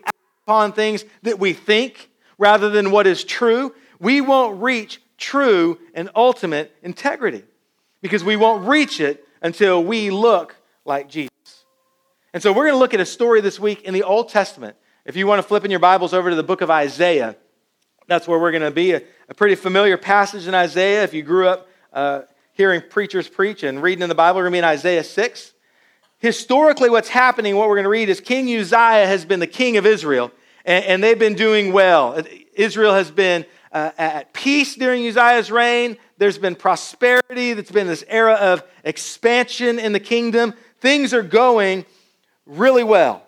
upon 0.46 0.72
things 0.72 1.04
that 1.22 1.40
we 1.40 1.52
think 1.52 2.08
rather 2.38 2.70
than 2.70 2.92
what 2.92 3.04
is 3.04 3.24
true, 3.24 3.74
we 3.98 4.20
won't 4.20 4.62
reach 4.62 5.02
true 5.18 5.76
and 5.92 6.08
ultimate 6.14 6.72
integrity 6.84 7.42
because 8.00 8.22
we 8.22 8.36
won't 8.36 8.64
reach 8.68 9.00
it 9.00 9.26
until 9.42 9.82
we 9.82 10.08
look 10.08 10.54
like 10.84 11.08
Jesus. 11.08 11.32
And 12.32 12.40
so 12.40 12.52
we're 12.52 12.66
going 12.66 12.74
to 12.74 12.78
look 12.78 12.94
at 12.94 13.00
a 13.00 13.06
story 13.06 13.40
this 13.40 13.58
week 13.58 13.82
in 13.82 13.92
the 13.92 14.04
Old 14.04 14.28
Testament. 14.28 14.76
If 15.04 15.16
you 15.16 15.26
want 15.26 15.40
to 15.40 15.42
flip 15.42 15.64
in 15.64 15.70
your 15.72 15.80
Bibles 15.80 16.14
over 16.14 16.30
to 16.30 16.36
the 16.36 16.44
book 16.44 16.60
of 16.60 16.70
Isaiah, 16.70 17.34
that's 18.06 18.28
where 18.28 18.38
we're 18.38 18.52
going 18.52 18.62
to 18.62 18.70
be. 18.70 18.92
A, 18.92 19.02
a 19.28 19.34
pretty 19.34 19.56
familiar 19.56 19.96
passage 19.96 20.46
in 20.46 20.54
Isaiah. 20.54 21.02
If 21.02 21.12
you 21.12 21.24
grew 21.24 21.48
up 21.48 21.68
uh, 21.92 22.20
hearing 22.52 22.82
preachers 22.88 23.28
preach 23.28 23.64
and 23.64 23.82
reading 23.82 24.02
in 24.02 24.08
the 24.08 24.14
Bible, 24.14 24.36
we're 24.36 24.44
going 24.44 24.52
to 24.52 24.54
be 24.54 24.58
in 24.58 24.64
Isaiah 24.64 25.02
6. 25.02 25.54
Historically, 26.18 26.88
what's 26.88 27.08
happening, 27.08 27.56
what 27.56 27.68
we're 27.68 27.74
going 27.74 27.84
to 27.84 27.90
read 27.90 28.08
is 28.08 28.20
King 28.20 28.46
Uzziah 28.48 29.06
has 29.06 29.24
been 29.24 29.40
the 29.40 29.46
king 29.46 29.76
of 29.76 29.84
Israel, 29.84 30.32
and, 30.64 30.84
and 30.84 31.04
they've 31.04 31.18
been 31.18 31.34
doing 31.34 31.72
well. 31.72 32.22
Israel 32.54 32.94
has 32.94 33.10
been 33.10 33.44
uh, 33.70 33.90
at 33.98 34.32
peace 34.32 34.74
during 34.74 35.06
Uzziah's 35.06 35.50
reign. 35.50 35.98
There's 36.16 36.38
been 36.38 36.54
prosperity. 36.54 37.52
There's 37.52 37.70
been 37.70 37.86
this 37.86 38.04
era 38.08 38.32
of 38.32 38.64
expansion 38.84 39.78
in 39.78 39.92
the 39.92 40.00
kingdom. 40.00 40.54
Things 40.80 41.12
are 41.12 41.22
going 41.22 41.84
really 42.46 42.84
well. 42.84 43.22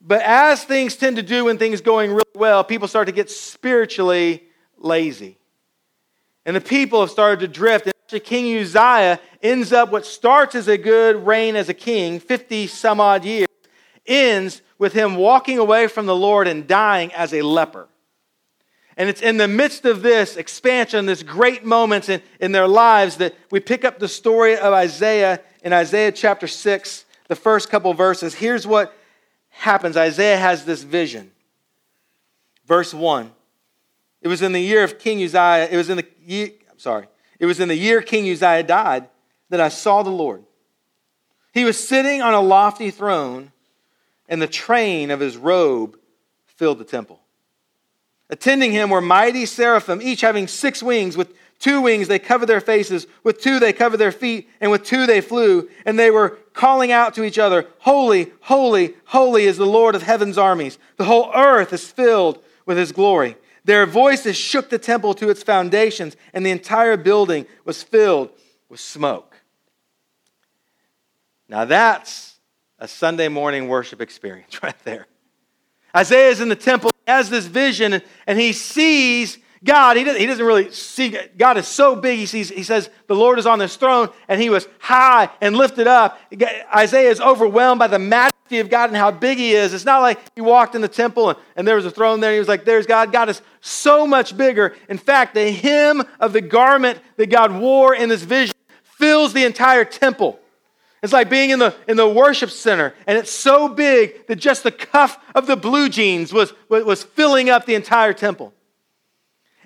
But 0.00 0.22
as 0.22 0.64
things 0.64 0.96
tend 0.96 1.16
to 1.16 1.22
do 1.22 1.46
when 1.46 1.58
things 1.58 1.82
going 1.82 2.10
really 2.12 2.22
well, 2.34 2.64
people 2.64 2.88
start 2.88 3.08
to 3.08 3.12
get 3.12 3.30
spiritually 3.30 4.44
lazy. 4.78 5.36
And 6.46 6.56
the 6.56 6.60
people 6.62 7.00
have 7.00 7.10
started 7.10 7.40
to 7.40 7.48
drift. 7.48 7.90
Actually, 8.08 8.20
King 8.20 8.62
Uzziah 8.62 9.20
ends 9.42 9.70
up 9.70 9.92
what 9.92 10.06
starts 10.06 10.54
as 10.54 10.66
a 10.66 10.78
good 10.78 11.26
reign 11.26 11.56
as 11.56 11.68
a 11.68 11.74
king, 11.74 12.18
50 12.18 12.66
some 12.66 13.00
odd 13.00 13.22
years, 13.22 13.48
ends 14.06 14.62
with 14.78 14.94
him 14.94 15.16
walking 15.16 15.58
away 15.58 15.88
from 15.88 16.06
the 16.06 16.16
Lord 16.16 16.48
and 16.48 16.66
dying 16.66 17.12
as 17.12 17.34
a 17.34 17.42
leper. 17.42 17.86
And 18.96 19.10
it's 19.10 19.20
in 19.20 19.36
the 19.36 19.46
midst 19.46 19.84
of 19.84 20.00
this 20.00 20.38
expansion, 20.38 21.04
this 21.04 21.22
great 21.22 21.66
moments 21.66 22.08
in, 22.08 22.22
in 22.40 22.52
their 22.52 22.66
lives, 22.66 23.18
that 23.18 23.34
we 23.50 23.60
pick 23.60 23.84
up 23.84 23.98
the 23.98 24.08
story 24.08 24.56
of 24.56 24.72
Isaiah 24.72 25.42
in 25.62 25.74
Isaiah 25.74 26.10
chapter 26.10 26.46
6, 26.46 27.04
the 27.26 27.36
first 27.36 27.68
couple 27.68 27.92
verses. 27.92 28.32
Here's 28.32 28.66
what 28.66 28.96
happens 29.50 29.98
Isaiah 29.98 30.38
has 30.38 30.64
this 30.64 30.82
vision. 30.82 31.30
Verse 32.64 32.94
1. 32.94 33.32
It 34.22 34.28
was 34.28 34.40
in 34.40 34.52
the 34.52 34.62
year 34.62 34.82
of 34.82 34.98
King 34.98 35.22
Uzziah, 35.22 35.68
it 35.70 35.76
was 35.76 35.90
in 35.90 35.98
the 35.98 36.06
year, 36.24 36.52
I'm 36.70 36.78
sorry, 36.78 37.06
it 37.38 37.46
was 37.46 37.60
in 37.60 37.68
the 37.68 37.76
year 37.76 38.02
King 38.02 38.30
Uzziah 38.30 38.62
died 38.62 39.08
that 39.50 39.60
I 39.60 39.68
saw 39.68 40.02
the 40.02 40.10
Lord. 40.10 40.44
He 41.52 41.64
was 41.64 41.88
sitting 41.88 42.22
on 42.22 42.34
a 42.34 42.40
lofty 42.40 42.90
throne, 42.90 43.52
and 44.28 44.40
the 44.42 44.46
train 44.46 45.10
of 45.10 45.20
his 45.20 45.36
robe 45.36 45.98
filled 46.46 46.78
the 46.78 46.84
temple. 46.84 47.20
Attending 48.30 48.72
him 48.72 48.90
were 48.90 49.00
mighty 49.00 49.46
seraphim, 49.46 50.02
each 50.02 50.20
having 50.20 50.46
six 50.48 50.82
wings. 50.82 51.16
With 51.16 51.34
two 51.58 51.80
wings 51.80 52.08
they 52.08 52.18
covered 52.18 52.46
their 52.46 52.60
faces, 52.60 53.06
with 53.24 53.40
two 53.40 53.58
they 53.58 53.72
covered 53.72 53.96
their 53.96 54.12
feet, 54.12 54.50
and 54.60 54.70
with 54.70 54.84
two 54.84 55.06
they 55.06 55.20
flew. 55.20 55.68
And 55.86 55.98
they 55.98 56.10
were 56.10 56.38
calling 56.52 56.92
out 56.92 57.14
to 57.14 57.24
each 57.24 57.38
other, 57.38 57.66
Holy, 57.78 58.32
holy, 58.42 58.94
holy 59.06 59.44
is 59.44 59.56
the 59.56 59.66
Lord 59.66 59.94
of 59.94 60.02
heaven's 60.02 60.36
armies. 60.36 60.78
The 60.96 61.04
whole 61.04 61.32
earth 61.34 61.72
is 61.72 61.90
filled 61.90 62.42
with 62.66 62.76
his 62.76 62.92
glory. 62.92 63.36
Their 63.68 63.84
voices 63.84 64.34
shook 64.34 64.70
the 64.70 64.78
temple 64.78 65.12
to 65.12 65.28
its 65.28 65.42
foundations, 65.42 66.16
and 66.32 66.44
the 66.44 66.50
entire 66.50 66.96
building 66.96 67.44
was 67.66 67.82
filled 67.82 68.30
with 68.70 68.80
smoke. 68.80 69.36
Now 71.50 71.66
that's 71.66 72.38
a 72.78 72.88
Sunday 72.88 73.28
morning 73.28 73.68
worship 73.68 74.00
experience 74.00 74.62
right 74.62 74.78
there. 74.84 75.06
Isaiah 75.94 76.30
is 76.30 76.40
in 76.40 76.48
the 76.48 76.56
temple, 76.56 76.90
has 77.06 77.28
this 77.28 77.44
vision, 77.44 78.00
and 78.26 78.38
he 78.40 78.54
sees 78.54 79.36
God. 79.62 79.98
He 79.98 80.04
doesn't, 80.04 80.18
he 80.18 80.26
doesn't 80.26 80.46
really 80.46 80.72
see, 80.72 81.18
God 81.36 81.58
is 81.58 81.68
so 81.68 81.94
big. 81.94 82.18
He, 82.18 82.24
sees, 82.24 82.48
he 82.48 82.62
says, 82.62 82.88
The 83.06 83.16
Lord 83.16 83.38
is 83.38 83.44
on 83.44 83.58
this 83.58 83.76
throne, 83.76 84.08
and 84.28 84.40
he 84.40 84.48
was 84.48 84.66
high 84.78 85.28
and 85.42 85.54
lifted 85.54 85.86
up. 85.86 86.18
Isaiah 86.74 87.10
is 87.10 87.20
overwhelmed 87.20 87.80
by 87.80 87.88
the 87.88 87.98
majesty 87.98 88.37
of 88.52 88.70
God 88.70 88.88
and 88.88 88.96
how 88.96 89.10
big 89.10 89.36
he 89.36 89.52
is. 89.52 89.74
It's 89.74 89.84
not 89.84 90.00
like 90.00 90.18
he 90.34 90.40
walked 90.40 90.74
in 90.74 90.80
the 90.80 90.88
temple 90.88 91.28
and, 91.28 91.38
and 91.56 91.68
there 91.68 91.76
was 91.76 91.84
a 91.84 91.90
throne 91.90 92.20
there, 92.20 92.30
and 92.30 92.36
he 92.36 92.40
was 92.40 92.48
like, 92.48 92.64
There's 92.64 92.86
God. 92.86 93.12
God 93.12 93.28
is 93.28 93.42
so 93.60 94.06
much 94.06 94.34
bigger. 94.36 94.74
In 94.88 94.96
fact, 94.96 95.34
the 95.34 95.52
hem 95.52 96.02
of 96.18 96.32
the 96.32 96.40
garment 96.40 96.98
that 97.16 97.26
God 97.26 97.52
wore 97.52 97.94
in 97.94 98.08
this 98.08 98.22
vision 98.22 98.54
fills 98.82 99.34
the 99.34 99.44
entire 99.44 99.84
temple. 99.84 100.40
It's 101.02 101.12
like 101.12 101.30
being 101.30 101.50
in 101.50 101.58
the, 101.58 101.74
in 101.86 101.96
the 101.96 102.08
worship 102.08 102.50
center, 102.50 102.94
and 103.06 103.16
it's 103.16 103.30
so 103.30 103.68
big 103.68 104.26
that 104.26 104.36
just 104.36 104.64
the 104.64 104.72
cuff 104.72 105.22
of 105.34 105.46
the 105.46 105.56
blue 105.56 105.88
jeans 105.88 106.32
was, 106.32 106.52
was 106.68 107.04
filling 107.04 107.50
up 107.50 107.66
the 107.66 107.76
entire 107.76 108.12
temple. 108.12 108.52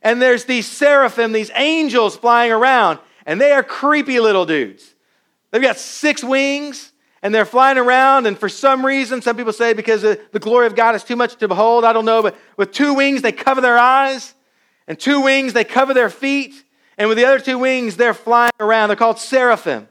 And 0.03 0.21
there's 0.21 0.45
these 0.45 0.67
seraphim, 0.67 1.33
these 1.33 1.51
angels 1.55 2.17
flying 2.17 2.53
around, 2.53 2.99
and 3.25 3.41
they 3.41 3.53
are 3.53 3.63
creepy 3.63 4.21
little 4.21 4.45
dudes. 4.45 4.95
They've 5.51 5.63
got 5.63 5.79
six 5.79 6.23
wings, 6.23 6.92
and 7.23 7.35
they're 7.35 7.45
flying 7.45 7.79
around, 7.79 8.27
and 8.27 8.37
for 8.37 8.49
some 8.49 8.85
reason, 8.85 9.23
some 9.23 9.37
people 9.37 9.53
say 9.53 9.73
because 9.73 10.03
the 10.03 10.39
glory 10.41 10.67
of 10.67 10.75
God 10.75 10.95
is 10.95 11.05
too 11.05 11.17
much 11.17 11.37
to 11.37 11.49
behold, 11.49 11.85
I 11.85 11.93
don't 11.93 12.05
know, 12.05 12.23
but 12.23 12.37
with 12.57 12.73
two 12.73 12.95
wings, 12.95 13.23
they 13.23 13.33
cover 13.33 13.61
their 13.61 13.79
eyes, 13.79 14.35
and 14.89 14.99
two 14.99 15.21
wings, 15.21 15.53
they 15.53 15.65
cover 15.65 15.95
their 15.95 16.11
feet, 16.11 16.65
and 16.99 17.09
with 17.09 17.17
the 17.17 17.25
other 17.25 17.39
two 17.39 17.59
wings, 17.59 17.97
they're 17.97 18.15
flying 18.15 18.53
around. 18.61 18.89
They're 18.89 18.97
called 18.97 19.19
seraphim. 19.19 19.89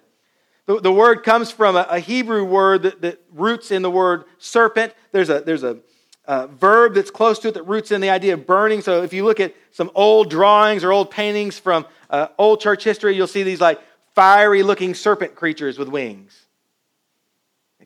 The, 0.65 0.79
the 0.79 0.91
word 0.91 1.23
comes 1.23 1.51
from 1.51 1.75
a, 1.75 1.87
a 1.89 1.99
Hebrew 1.99 2.43
word 2.43 2.83
that, 2.83 3.01
that, 3.01 3.21
roots 3.33 3.71
in 3.71 3.81
the 3.81 3.89
word 3.89 4.25
serpent. 4.37 4.93
There's 5.11 5.29
a, 5.29 5.41
there's 5.41 5.63
a 5.63 5.79
verb 6.47 6.93
that's 6.93 7.11
close 7.11 7.39
to 7.39 7.49
it 7.49 7.55
that 7.55 7.63
roots 7.63 7.91
in 7.91 8.01
the 8.01 8.09
idea 8.09 8.33
of 8.33 8.45
burning. 8.45 8.81
So 8.81 9.03
if 9.03 9.13
you 9.13 9.25
look 9.25 9.39
at 9.39 9.55
some 9.71 9.91
old 9.95 10.29
drawings 10.29 10.83
or 10.83 10.91
old 10.91 11.11
paintings 11.11 11.57
from 11.59 11.85
uh, 12.09 12.27
old 12.37 12.61
church 12.61 12.83
history, 12.83 13.15
you'll 13.15 13.27
see 13.27 13.43
these 13.43 13.61
like 13.61 13.81
fiery 14.13 14.63
looking 14.63 14.93
serpent 14.93 15.35
creatures 15.35 15.77
with 15.77 15.87
wings. 15.87 16.40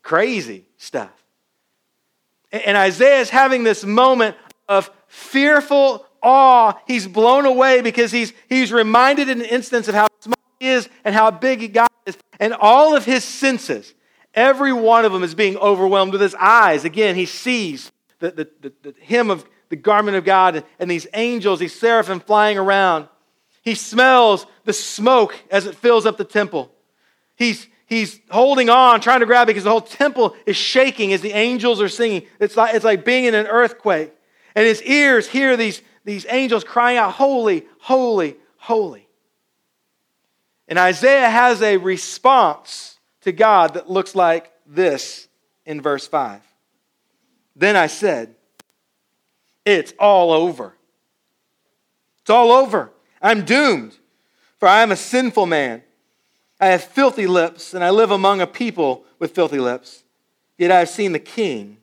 Crazy 0.06 0.66
stuff. 0.78 1.10
And, 2.52 2.78
Isaiah 2.78 3.22
is 3.22 3.32
having 3.32 3.64
this 3.64 3.84
moment 3.84 4.38
of 4.70 4.92
fearful 5.08 6.06
awe. 6.22 6.76
He's 6.86 7.08
blown 7.08 7.48
away 7.48 7.82
because 7.82 8.12
he's, 8.12 8.32
he's 8.48 8.72
reminded 8.72 9.30
in 9.30 9.42
an 9.42 9.48
instance 9.48 9.88
of 9.88 9.96
how 9.96 10.06
small 10.20 10.38
he 10.60 10.68
is 10.68 10.88
and 11.04 11.16
how 11.16 11.32
big 11.32 11.74
God 11.74 11.90
is. 12.06 12.16
And 12.40 12.54
all 12.54 12.96
of 12.96 13.04
his 13.04 13.24
senses, 13.24 13.96
every 14.36 14.72
one 14.72 15.06
of 15.06 15.12
them 15.12 15.24
is 15.24 15.34
being 15.34 15.58
overwhelmed 15.58 16.12
with 16.12 16.22
his 16.22 16.36
eyes. 16.36 16.86
Again, 16.86 17.16
he 17.16 17.26
sees 17.26 17.92
the, 18.20 18.30
the, 18.30 18.50
the, 18.62 18.74
the 18.84 18.96
hem 19.04 19.32
of 19.32 19.44
the 19.70 19.76
garment 19.76 20.18
of 20.18 20.24
God 20.24 20.58
and, 20.58 20.66
and 20.78 20.90
these 20.90 21.08
angels, 21.16 21.60
these 21.60 21.74
seraphim 21.74 22.20
flying 22.20 22.60
around. 22.60 23.08
He 23.64 23.74
smells 23.74 24.46
the 24.66 24.74
smoke 24.74 25.36
as 25.50 25.66
it 25.66 25.74
fills 25.74 26.06
up 26.06 26.18
the 26.18 26.26
temple. 26.26 26.72
He's, 27.36 27.68
he's 27.86 28.20
holding 28.30 28.70
on, 28.70 29.02
trying 29.02 29.20
to 29.20 29.26
grab 29.26 29.48
it 29.48 29.52
because 29.52 29.64
the 29.64 29.70
whole 29.70 29.82
temple 29.82 30.36
is 30.46 30.56
shaking 30.56 31.14
as 31.14 31.22
the 31.22 31.32
angels 31.32 31.82
are 31.82 31.90
singing. 31.90 32.24
It's 32.40 32.58
like, 32.58 32.76
it's 32.76 32.86
like 32.86 33.06
being 33.06 33.26
in 33.26 33.36
an 33.36 33.48
earthquake. 33.48 34.14
And 34.56 34.66
his 34.66 34.82
ears 34.84 35.28
hear 35.28 35.58
these, 35.58 35.82
these 36.04 36.26
angels 36.30 36.64
crying 36.64 36.98
out, 36.98 37.14
Holy, 37.14 37.66
holy, 37.80 38.36
holy. 38.58 39.08
And 40.68 40.80
Isaiah 40.80 41.30
has 41.30 41.62
a 41.62 41.78
response 41.78 42.98
to 43.22 43.32
God 43.32 43.76
that 43.76 43.90
looks 43.90 44.16
like 44.16 44.52
this 44.66 45.28
in 45.66 45.82
verse 45.82 46.08
5. 46.08 46.42
Then 47.56 47.76
I 47.76 47.88
said, 47.88 48.36
It's 49.66 49.94
all 50.00 50.32
over. 50.32 50.76
It's 52.22 52.30
all 52.30 52.52
over. 52.52 52.92
I'm 53.22 53.46
doomed, 53.46 53.96
for 54.60 54.68
I 54.68 54.82
am 54.82 54.92
a 54.92 54.96
sinful 54.96 55.46
man. 55.46 55.84
I 56.66 56.70
have 56.70 56.84
filthy 56.84 57.28
lips, 57.28 57.76
and 57.76 57.84
I 57.84 57.92
live 57.92 58.10
among 58.10 58.42
a 58.42 58.48
people 58.48 59.04
with 59.20 59.36
filthy 59.36 59.60
lips. 59.60 60.04
Yet 60.58 60.72
I 60.72 60.80
have 60.80 60.90
seen 60.90 61.12
the 61.12 61.20
King, 61.20 61.78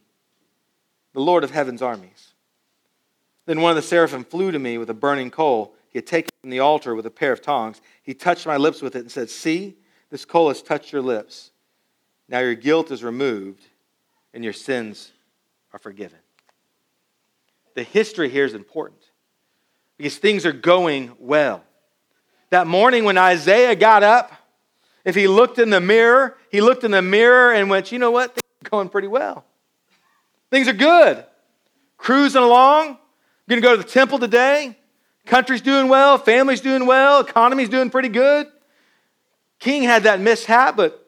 the 1.12 1.20
Lord 1.20 1.44
of 1.44 1.52
heaven's 1.52 1.80
armies. 1.80 2.32
Then 3.46 3.60
one 3.60 3.70
of 3.70 3.76
the 3.76 3.82
seraphim 3.82 4.24
flew 4.24 4.50
to 4.50 4.58
me 4.58 4.78
with 4.78 4.90
a 4.90 4.94
burning 4.94 5.30
coal 5.30 5.72
he 5.88 5.98
had 5.98 6.06
taken 6.08 6.30
from 6.40 6.50
the 6.50 6.58
altar 6.58 6.96
with 6.96 7.06
a 7.06 7.10
pair 7.10 7.30
of 7.30 7.40
tongs. 7.40 7.80
He 8.02 8.12
touched 8.12 8.44
my 8.44 8.56
lips 8.56 8.82
with 8.82 8.96
it 8.96 9.02
and 9.02 9.10
said, 9.12 9.30
See, 9.30 9.76
this 10.10 10.24
coal 10.24 10.48
has 10.48 10.60
touched 10.60 10.92
your 10.92 11.02
lips. 11.02 11.52
Now 12.28 12.40
your 12.40 12.56
guilt 12.56 12.90
is 12.90 13.04
removed 13.04 13.62
and 14.34 14.42
your 14.42 14.52
sins 14.52 15.12
are 15.72 15.78
forgiven. 15.78 16.18
The 17.76 17.84
history 17.84 18.30
here 18.30 18.46
is 18.46 18.54
important 18.54 18.98
because 19.96 20.18
things 20.18 20.44
are 20.44 20.52
going 20.52 21.12
well. 21.20 21.62
That 22.50 22.66
morning 22.66 23.04
when 23.04 23.16
Isaiah 23.16 23.76
got 23.76 24.02
up 24.02 24.32
If 25.04 25.14
he 25.14 25.26
looked 25.26 25.59
in 25.59 25.71
the 25.71 25.80
mirror, 25.80 26.37
he 26.50 26.61
looked 26.61 26.85
in 26.85 26.92
the 26.92 27.02
mirror 27.02 27.52
and 27.52 27.68
went, 27.68 27.92
you 27.92 27.99
know 27.99 28.11
what? 28.11 28.35
Things 28.35 28.66
are 28.66 28.71
going 28.71 28.88
pretty 28.88 29.09
well. 29.09 29.44
Things 30.50 30.68
are 30.68 30.73
good. 30.73 31.25
Cruising 31.97 32.42
along. 32.42 32.99
Going 33.49 33.61
to 33.61 33.66
go 33.66 33.76
to 33.76 33.82
the 33.82 33.88
temple 33.88 34.18
today. 34.18 34.78
Country's 35.26 35.61
doing 35.61 35.88
well. 35.88 36.18
Family's 36.18 36.61
doing 36.61 36.87
well. 36.87 37.21
Economy's 37.21 37.68
doing 37.68 37.90
pretty 37.90 38.09
good. 38.09 38.47
King 39.59 39.82
had 39.82 40.04
that 40.04 40.21
mishap, 40.21 40.76
but 40.76 40.99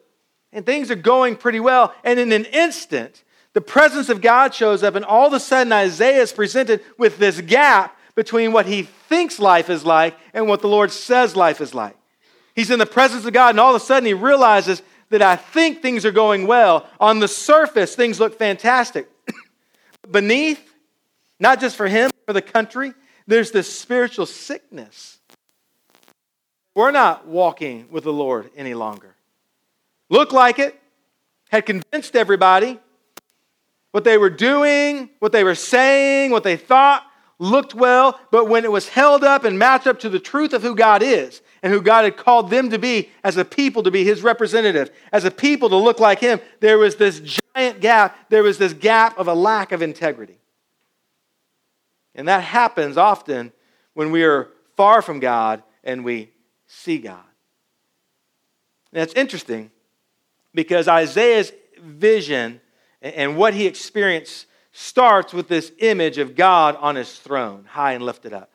and 0.53 0.65
things 0.65 0.89
are 0.89 0.95
going 0.95 1.35
pretty 1.35 1.59
well. 1.59 1.93
And 2.03 2.17
in 2.17 2.31
an 2.31 2.45
instant, 2.45 3.23
the 3.51 3.61
presence 3.61 4.09
of 4.09 4.21
God 4.21 4.53
shows 4.53 4.83
up, 4.83 4.95
and 4.95 5.03
all 5.03 5.27
of 5.27 5.33
a 5.33 5.39
sudden, 5.39 5.73
Isaiah 5.73 6.21
is 6.21 6.31
presented 6.31 6.81
with 6.97 7.17
this 7.17 7.41
gap 7.41 7.97
between 8.15 8.53
what 8.53 8.65
he 8.65 8.83
thinks 8.83 9.39
life 9.39 9.69
is 9.69 9.85
like 9.85 10.17
and 10.33 10.47
what 10.47 10.61
the 10.61 10.69
Lord 10.69 10.91
says 10.91 11.35
life 11.35 11.59
is 11.59 11.73
like. 11.73 11.97
He's 12.55 12.71
in 12.71 12.79
the 12.79 12.85
presence 12.85 13.25
of 13.25 13.33
God, 13.33 13.49
and 13.49 13.59
all 13.59 13.75
of 13.75 13.81
a 13.81 13.85
sudden, 13.85 14.07
he 14.07 14.13
realizes 14.13 14.81
that 15.09 15.21
I 15.21 15.35
think 15.35 15.81
things 15.81 16.05
are 16.05 16.11
going 16.11 16.47
well. 16.47 16.87
On 16.99 17.19
the 17.19 17.27
surface, 17.27 17.95
things 17.95 18.19
look 18.19 18.37
fantastic. 18.37 19.09
Beneath, 20.09 20.73
not 21.39 21.59
just 21.59 21.75
for 21.75 21.87
him, 21.87 22.09
for 22.25 22.33
the 22.33 22.41
country, 22.41 22.93
there's 23.27 23.51
this 23.51 23.77
spiritual 23.77 24.25
sickness. 24.25 25.19
We're 26.73 26.91
not 26.91 27.27
walking 27.27 27.87
with 27.91 28.05
the 28.05 28.13
Lord 28.13 28.49
any 28.55 28.73
longer. 28.73 29.15
Looked 30.09 30.33
like 30.33 30.57
it, 30.59 30.79
had 31.49 31.65
convinced 31.65 32.15
everybody. 32.15 32.79
What 33.91 34.03
they 34.03 34.17
were 34.17 34.29
doing, 34.29 35.09
what 35.19 35.31
they 35.31 35.43
were 35.43 35.55
saying, 35.55 36.31
what 36.31 36.43
they 36.43 36.57
thought 36.57 37.05
looked 37.37 37.75
well, 37.75 38.19
but 38.31 38.47
when 38.47 38.63
it 38.63 38.71
was 38.71 38.89
held 38.89 39.23
up 39.23 39.43
and 39.43 39.59
matched 39.59 39.87
up 39.87 39.99
to 39.99 40.09
the 40.09 40.19
truth 40.19 40.53
of 40.53 40.61
who 40.61 40.75
God 40.75 41.03
is 41.03 41.41
and 41.61 41.73
who 41.73 41.81
God 41.81 42.05
had 42.05 42.17
called 42.17 42.49
them 42.49 42.69
to 42.69 42.79
be 42.79 43.09
as 43.23 43.37
a 43.37 43.45
people 43.45 43.83
to 43.83 43.91
be 43.91 44.03
his 44.03 44.21
representative, 44.21 44.89
as 45.11 45.25
a 45.25 45.31
people 45.31 45.69
to 45.69 45.75
look 45.75 45.99
like 45.99 46.19
him, 46.19 46.39
there 46.61 46.77
was 46.77 46.95
this 46.95 47.39
giant 47.55 47.81
gap. 47.81 48.17
There 48.29 48.43
was 48.43 48.57
this 48.57 48.73
gap 48.73 49.17
of 49.17 49.27
a 49.27 49.33
lack 49.33 49.71
of 49.71 49.81
integrity. 49.81 50.37
And 52.13 52.27
that 52.29 52.43
happens 52.43 52.95
often 52.95 53.51
when 53.93 54.11
we 54.11 54.23
are 54.23 54.49
far 54.77 55.01
from 55.01 55.19
God 55.19 55.61
and 55.83 56.05
we 56.05 56.31
see 56.67 56.97
God. 56.97 57.19
And 58.93 59.03
it's 59.03 59.13
interesting 59.13 59.71
because 60.53 60.87
Isaiah's 60.87 61.51
vision 61.77 62.61
and 63.01 63.35
what 63.35 63.53
he 63.53 63.67
experienced 63.67 64.47
starts 64.77 65.33
with 65.33 65.47
this 65.47 65.71
image 65.79 66.17
of 66.17 66.35
God 66.35 66.75
on 66.81 66.97
his 66.97 67.17
throne, 67.17 67.63
high 67.65 67.93
and 67.93 68.03
lifted 68.03 68.33
up. 68.33 68.51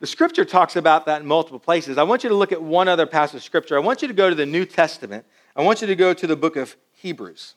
The 0.00 0.06
scripture 0.06 0.46
talks 0.46 0.74
about 0.74 1.04
that 1.04 1.20
in 1.20 1.28
multiple 1.28 1.58
places. 1.58 1.98
I 1.98 2.04
want 2.04 2.24
you 2.24 2.30
to 2.30 2.34
look 2.34 2.50
at 2.50 2.62
one 2.62 2.88
other 2.88 3.04
passage 3.04 3.36
of 3.36 3.42
scripture. 3.42 3.76
I 3.76 3.80
want 3.80 4.00
you 4.00 4.08
to 4.08 4.14
go 4.14 4.30
to 4.30 4.34
the 4.34 4.46
New 4.46 4.64
Testament. 4.64 5.26
I 5.54 5.62
want 5.62 5.82
you 5.82 5.86
to 5.86 5.94
go 5.94 6.14
to 6.14 6.26
the 6.26 6.34
book 6.34 6.56
of 6.56 6.74
Hebrews. 6.94 7.56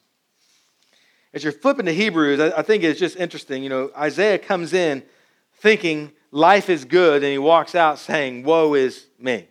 As 1.34 1.46
you're 1.46 1.54
flipping 1.54 1.86
to 1.86 1.94
Hebrews, 1.94 2.42
I 2.42 2.62
think 2.62 2.84
it's 2.84 3.00
just 3.00 3.16
interesting. 3.16 3.64
You 3.64 3.70
know, 3.70 3.92
Isaiah 3.98 4.38
comes 4.38 4.74
in 4.74 5.02
thinking 5.60 6.12
life 6.32 6.70
is 6.70 6.84
good, 6.84 7.24
and 7.24 7.32
he 7.32 7.38
walks 7.38 7.74
out 7.74 8.00
saying, 8.00 8.44
Woe 8.44 8.74
is 8.74 9.06
me. 9.18 9.48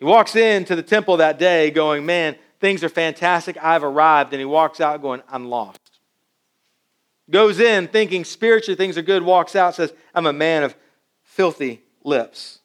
He 0.00 0.04
walks 0.04 0.34
into 0.34 0.74
the 0.74 0.82
temple 0.82 1.18
that 1.18 1.38
day 1.38 1.70
going, 1.70 2.04
Man, 2.04 2.34
things 2.58 2.82
are 2.82 2.88
fantastic. 2.88 3.56
I've 3.62 3.84
arrived. 3.84 4.32
And 4.32 4.40
he 4.40 4.44
walks 4.44 4.80
out 4.80 5.00
going, 5.02 5.22
I'm 5.30 5.48
lost. 5.48 5.79
Goes 7.30 7.60
in 7.60 7.88
thinking 7.88 8.24
spiritually 8.24 8.76
things 8.76 8.98
are 8.98 9.02
good, 9.02 9.22
walks 9.22 9.54
out, 9.54 9.74
says, 9.74 9.92
I'm 10.14 10.26
a 10.26 10.32
man 10.32 10.64
of 10.64 10.74
filthy 11.22 11.82
lips. 12.02 12.60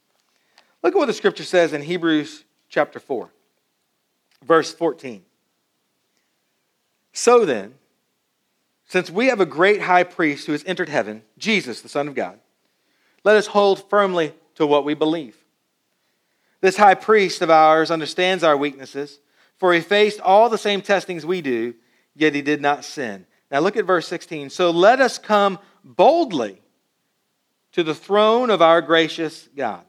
Look 0.81 0.95
at 0.95 0.98
what 0.98 1.05
the 1.05 1.13
scripture 1.13 1.43
says 1.43 1.74
in 1.74 1.81
Hebrews 1.81 2.43
chapter 2.69 3.00
4, 3.00 3.29
verse 4.43 4.74
14. 4.74 5.24
So 7.13 7.45
then, 7.45 7.75
since 8.88 9.10
we 9.10 9.27
have 9.27 9.39
a 9.39 9.45
great 9.45 9.81
high 9.81 10.03
priest 10.03 10.45
who 10.45 10.51
has 10.51 10.63
entered 10.65 10.89
heaven, 10.89 11.23
Jesus, 11.38 11.82
the 11.82 11.89
Son 11.89 12.08
of 12.08 12.15
God, 12.15 12.39
let 13.23 13.36
us 13.36 13.47
hold 13.47 13.89
firmly 13.89 14.34
to 14.56 14.67
what 14.67 14.86
we 14.86 14.93
believe. 14.93 15.38
This 16.62 16.78
high 16.78 16.95
priest 16.95 17.41
of 17.41 17.49
ours 17.49 17.91
understands 17.91 18.43
our 18.43 18.58
weaknesses, 18.58 19.19
for 19.58 19.73
he 19.73 19.82
faced 19.82 20.19
all 20.19 20.49
the 20.49 20.58
same 20.58 20.82
testings 20.82 21.25
we 21.25 21.41
do, 21.41 21.75
yet 22.15 22.36
he 22.36 22.41
did 22.41 22.62
not 22.62 22.84
sin. 22.84 23.25
Now 23.56 23.62
look 23.62 23.78
at 23.78 23.86
verse 23.86 24.06
16. 24.10 24.50
So 24.50 24.70
let 24.70 25.00
us 25.00 25.18
come 25.18 25.60
boldly 25.82 26.62
to 27.72 27.84
the 27.84 27.96
throne 27.96 28.50
of 28.50 28.62
our 28.62 28.82
gracious 28.82 29.48
God. 29.56 29.86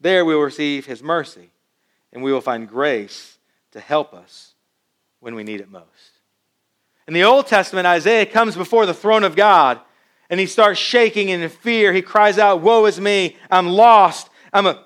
There 0.00 0.24
we 0.24 0.34
will 0.34 0.40
receive 0.40 0.86
his 0.86 1.02
mercy, 1.02 1.50
and 2.10 2.22
we 2.22 2.32
will 2.32 2.40
find 2.40 2.66
grace 2.66 3.36
to 3.72 3.80
help 3.80 4.14
us 4.14 4.54
when 5.20 5.34
we 5.34 5.44
need 5.44 5.60
it 5.60 5.70
most. 5.70 5.84
In 7.06 7.12
the 7.12 7.24
Old 7.24 7.48
Testament, 7.48 7.86
Isaiah 7.86 8.24
comes 8.24 8.56
before 8.56 8.86
the 8.86 8.94
throne 8.94 9.24
of 9.24 9.36
God 9.36 9.78
and 10.30 10.40
he 10.40 10.46
starts 10.46 10.80
shaking 10.80 11.28
in 11.28 11.46
fear. 11.50 11.92
He 11.92 12.00
cries 12.00 12.38
out, 12.38 12.62
Woe 12.62 12.86
is 12.86 12.98
me! 12.98 13.36
I'm 13.50 13.66
lost. 13.66 14.30
I'm 14.54 14.64
a, 14.64 14.82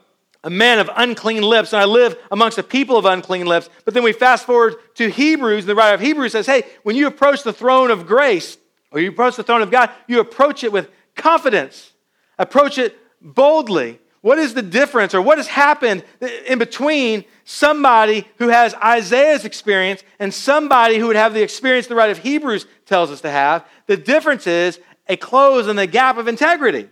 a 0.46 0.50
man 0.50 0.78
of 0.78 0.88
unclean 0.94 1.42
lips, 1.42 1.72
and 1.72 1.82
I 1.82 1.86
live 1.86 2.16
amongst 2.30 2.56
a 2.56 2.62
people 2.62 2.96
of 2.96 3.04
unclean 3.04 3.46
lips. 3.46 3.68
But 3.84 3.94
then 3.94 4.04
we 4.04 4.12
fast 4.12 4.46
forward 4.46 4.76
to 4.94 5.10
Hebrews, 5.10 5.64
and 5.64 5.68
the 5.68 5.74
writer 5.74 5.96
of 5.96 6.00
Hebrews 6.00 6.30
says, 6.30 6.46
Hey, 6.46 6.62
when 6.84 6.94
you 6.94 7.08
approach 7.08 7.42
the 7.42 7.52
throne 7.52 7.90
of 7.90 8.06
grace, 8.06 8.56
or 8.92 9.00
you 9.00 9.08
approach 9.08 9.34
the 9.34 9.42
throne 9.42 9.60
of 9.60 9.72
God, 9.72 9.90
you 10.06 10.20
approach 10.20 10.62
it 10.62 10.70
with 10.70 10.88
confidence, 11.16 11.92
approach 12.38 12.78
it 12.78 12.96
boldly. 13.20 13.98
What 14.20 14.38
is 14.38 14.54
the 14.54 14.62
difference, 14.62 15.14
or 15.14 15.20
what 15.20 15.38
has 15.38 15.48
happened 15.48 16.04
in 16.46 16.60
between 16.60 17.24
somebody 17.44 18.28
who 18.38 18.46
has 18.46 18.72
Isaiah's 18.74 19.44
experience 19.44 20.04
and 20.20 20.32
somebody 20.32 20.98
who 20.98 21.08
would 21.08 21.16
have 21.16 21.34
the 21.34 21.42
experience 21.42 21.88
the 21.88 21.96
writer 21.96 22.12
of 22.12 22.18
Hebrews 22.18 22.66
tells 22.86 23.10
us 23.10 23.20
to 23.22 23.30
have? 23.30 23.66
The 23.86 23.96
difference 23.96 24.46
is 24.46 24.78
a 25.08 25.16
close 25.16 25.66
and 25.66 25.76
the 25.76 25.88
gap 25.88 26.18
of 26.18 26.28
integrity. 26.28 26.88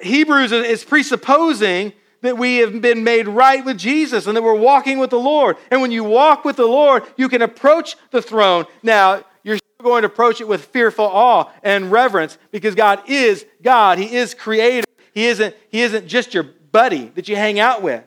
Hebrews 0.00 0.52
is 0.52 0.84
presupposing 0.84 1.92
that 2.22 2.38
we 2.38 2.56
have 2.56 2.80
been 2.80 3.04
made 3.04 3.28
right 3.28 3.64
with 3.64 3.78
Jesus 3.78 4.26
and 4.26 4.36
that 4.36 4.42
we're 4.42 4.54
walking 4.54 4.98
with 4.98 5.10
the 5.10 5.18
Lord. 5.18 5.56
And 5.70 5.82
when 5.82 5.92
you 5.92 6.02
walk 6.02 6.44
with 6.44 6.56
the 6.56 6.66
Lord, 6.66 7.02
you 7.16 7.28
can 7.28 7.42
approach 7.42 7.96
the 8.10 8.22
throne. 8.22 8.64
Now, 8.82 9.22
you're 9.42 9.58
going 9.82 10.02
to 10.02 10.06
approach 10.06 10.40
it 10.40 10.48
with 10.48 10.64
fearful 10.64 11.04
awe 11.04 11.50
and 11.62 11.92
reverence 11.92 12.38
because 12.50 12.74
God 12.74 13.02
is 13.08 13.44
God. 13.62 13.98
He 13.98 14.16
is 14.16 14.32
creator. 14.34 14.86
He 15.12 15.26
isn't, 15.26 15.54
he 15.70 15.82
isn't 15.82 16.08
just 16.08 16.32
your 16.32 16.44
buddy 16.44 17.06
that 17.14 17.28
you 17.28 17.36
hang 17.36 17.60
out 17.60 17.82
with. 17.82 18.02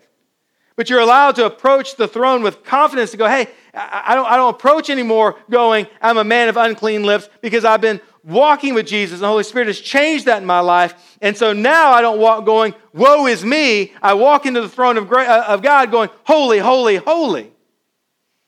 But 0.76 0.90
you're 0.90 1.00
allowed 1.00 1.36
to 1.38 1.46
approach 1.46 1.96
the 1.96 2.08
throne 2.08 2.44
with 2.44 2.64
confidence 2.64 3.12
to 3.12 3.18
go, 3.18 3.28
hey, 3.28 3.48
I 3.74 4.14
don't, 4.14 4.28
I 4.28 4.38
don't 4.38 4.54
approach 4.54 4.90
anymore 4.90 5.36
going, 5.50 5.88
I'm 6.02 6.18
a 6.18 6.24
man 6.24 6.50
of 6.50 6.58
unclean 6.58 7.04
lips 7.04 7.30
because 7.42 7.66
I've 7.66 7.82
been 7.82 8.02
walking 8.28 8.74
with 8.74 8.86
Jesus 8.86 9.16
and 9.16 9.24
the 9.24 9.28
Holy 9.28 9.44
Spirit 9.44 9.68
has 9.68 9.80
changed 9.80 10.26
that 10.26 10.42
in 10.42 10.46
my 10.46 10.60
life. 10.60 11.18
And 11.22 11.36
so 11.36 11.54
now 11.54 11.92
I 11.92 12.02
don't 12.02 12.20
walk 12.20 12.46
going, 12.46 12.76
woe 12.94 13.26
is 13.26 13.44
me. 13.44 13.94
I 14.02 14.14
walk 14.14 14.46
into 14.46 14.62
the 14.62 14.70
throne 14.70 14.98
of, 14.98 15.12
uh, 15.12 15.46
of 15.48 15.62
God 15.62 15.90
going, 15.90 16.10
holy, 16.26 16.60
holy, 16.60 16.98
holy. 16.98 17.52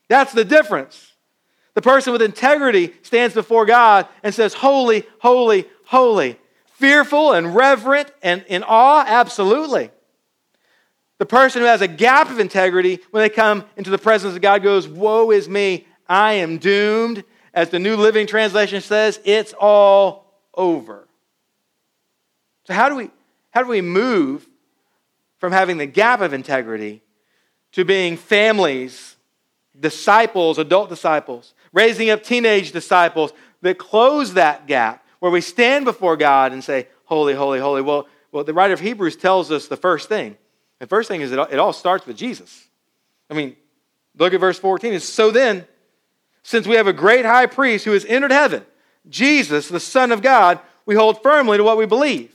That's 0.08 0.32
the 0.32 0.44
difference. 0.44 1.14
The 1.74 1.82
person 1.82 2.12
with 2.12 2.22
integrity 2.22 2.92
stands 3.02 3.34
before 3.34 3.66
God 3.66 4.06
and 4.22 4.34
says, 4.34 4.54
holy, 4.54 5.04
holy, 5.18 5.66
holy 5.84 6.38
fearful 6.80 7.32
and 7.32 7.54
reverent 7.54 8.10
and 8.22 8.42
in 8.48 8.64
awe? 8.64 9.04
Absolutely. 9.06 9.90
The 11.18 11.26
person 11.26 11.60
who 11.60 11.68
has 11.68 11.82
a 11.82 11.88
gap 11.88 12.30
of 12.30 12.40
integrity, 12.40 13.00
when 13.10 13.22
they 13.22 13.28
come 13.28 13.66
into 13.76 13.90
the 13.90 13.98
presence 13.98 14.34
of 14.34 14.40
God, 14.40 14.62
goes, 14.62 14.88
Woe 14.88 15.30
is 15.30 15.48
me, 15.48 15.86
I 16.08 16.34
am 16.34 16.56
doomed. 16.56 17.22
As 17.52 17.70
the 17.70 17.78
New 17.78 17.96
Living 17.96 18.26
Translation 18.26 18.80
says, 18.80 19.20
it's 19.24 19.52
all 19.58 20.32
over. 20.54 21.08
So, 22.64 22.74
how 22.74 22.88
do 22.88 22.96
we, 22.96 23.10
how 23.50 23.62
do 23.62 23.68
we 23.68 23.80
move 23.80 24.46
from 25.38 25.52
having 25.52 25.78
the 25.78 25.86
gap 25.86 26.20
of 26.20 26.32
integrity 26.32 27.02
to 27.72 27.84
being 27.84 28.16
families, 28.16 29.16
disciples, 29.78 30.58
adult 30.58 30.88
disciples, 30.88 31.54
raising 31.72 32.10
up 32.10 32.22
teenage 32.22 32.72
disciples 32.72 33.32
that 33.62 33.78
close 33.78 34.34
that 34.34 34.66
gap 34.66 35.04
where 35.20 35.32
we 35.32 35.40
stand 35.40 35.84
before 35.84 36.16
God 36.16 36.52
and 36.52 36.62
say, 36.62 36.88
Holy, 37.04 37.34
holy, 37.34 37.58
holy. 37.58 37.82
Well, 37.82 38.06
well 38.30 38.44
the 38.44 38.54
writer 38.54 38.74
of 38.74 38.80
Hebrews 38.80 39.16
tells 39.16 39.50
us 39.50 39.66
the 39.66 39.76
first 39.76 40.08
thing. 40.08 40.36
The 40.78 40.86
first 40.86 41.08
thing 41.08 41.20
is 41.20 41.30
that 41.30 41.52
it 41.52 41.58
all 41.58 41.72
starts 41.72 42.06
with 42.06 42.16
Jesus. 42.16 42.68
I 43.28 43.34
mean, 43.34 43.56
look 44.16 44.32
at 44.32 44.40
verse 44.40 44.58
14. 44.58 44.94
It's 44.94 45.04
so 45.04 45.30
then, 45.30 45.66
since 46.50 46.66
we 46.66 46.74
have 46.74 46.88
a 46.88 46.92
great 46.92 47.24
high 47.24 47.46
priest 47.46 47.84
who 47.84 47.92
has 47.92 48.04
entered 48.06 48.32
heaven, 48.32 48.66
Jesus, 49.08 49.68
the 49.68 49.78
Son 49.78 50.10
of 50.10 50.20
God, 50.20 50.58
we 50.84 50.96
hold 50.96 51.22
firmly 51.22 51.56
to 51.56 51.62
what 51.62 51.76
we 51.76 51.86
believe. 51.86 52.34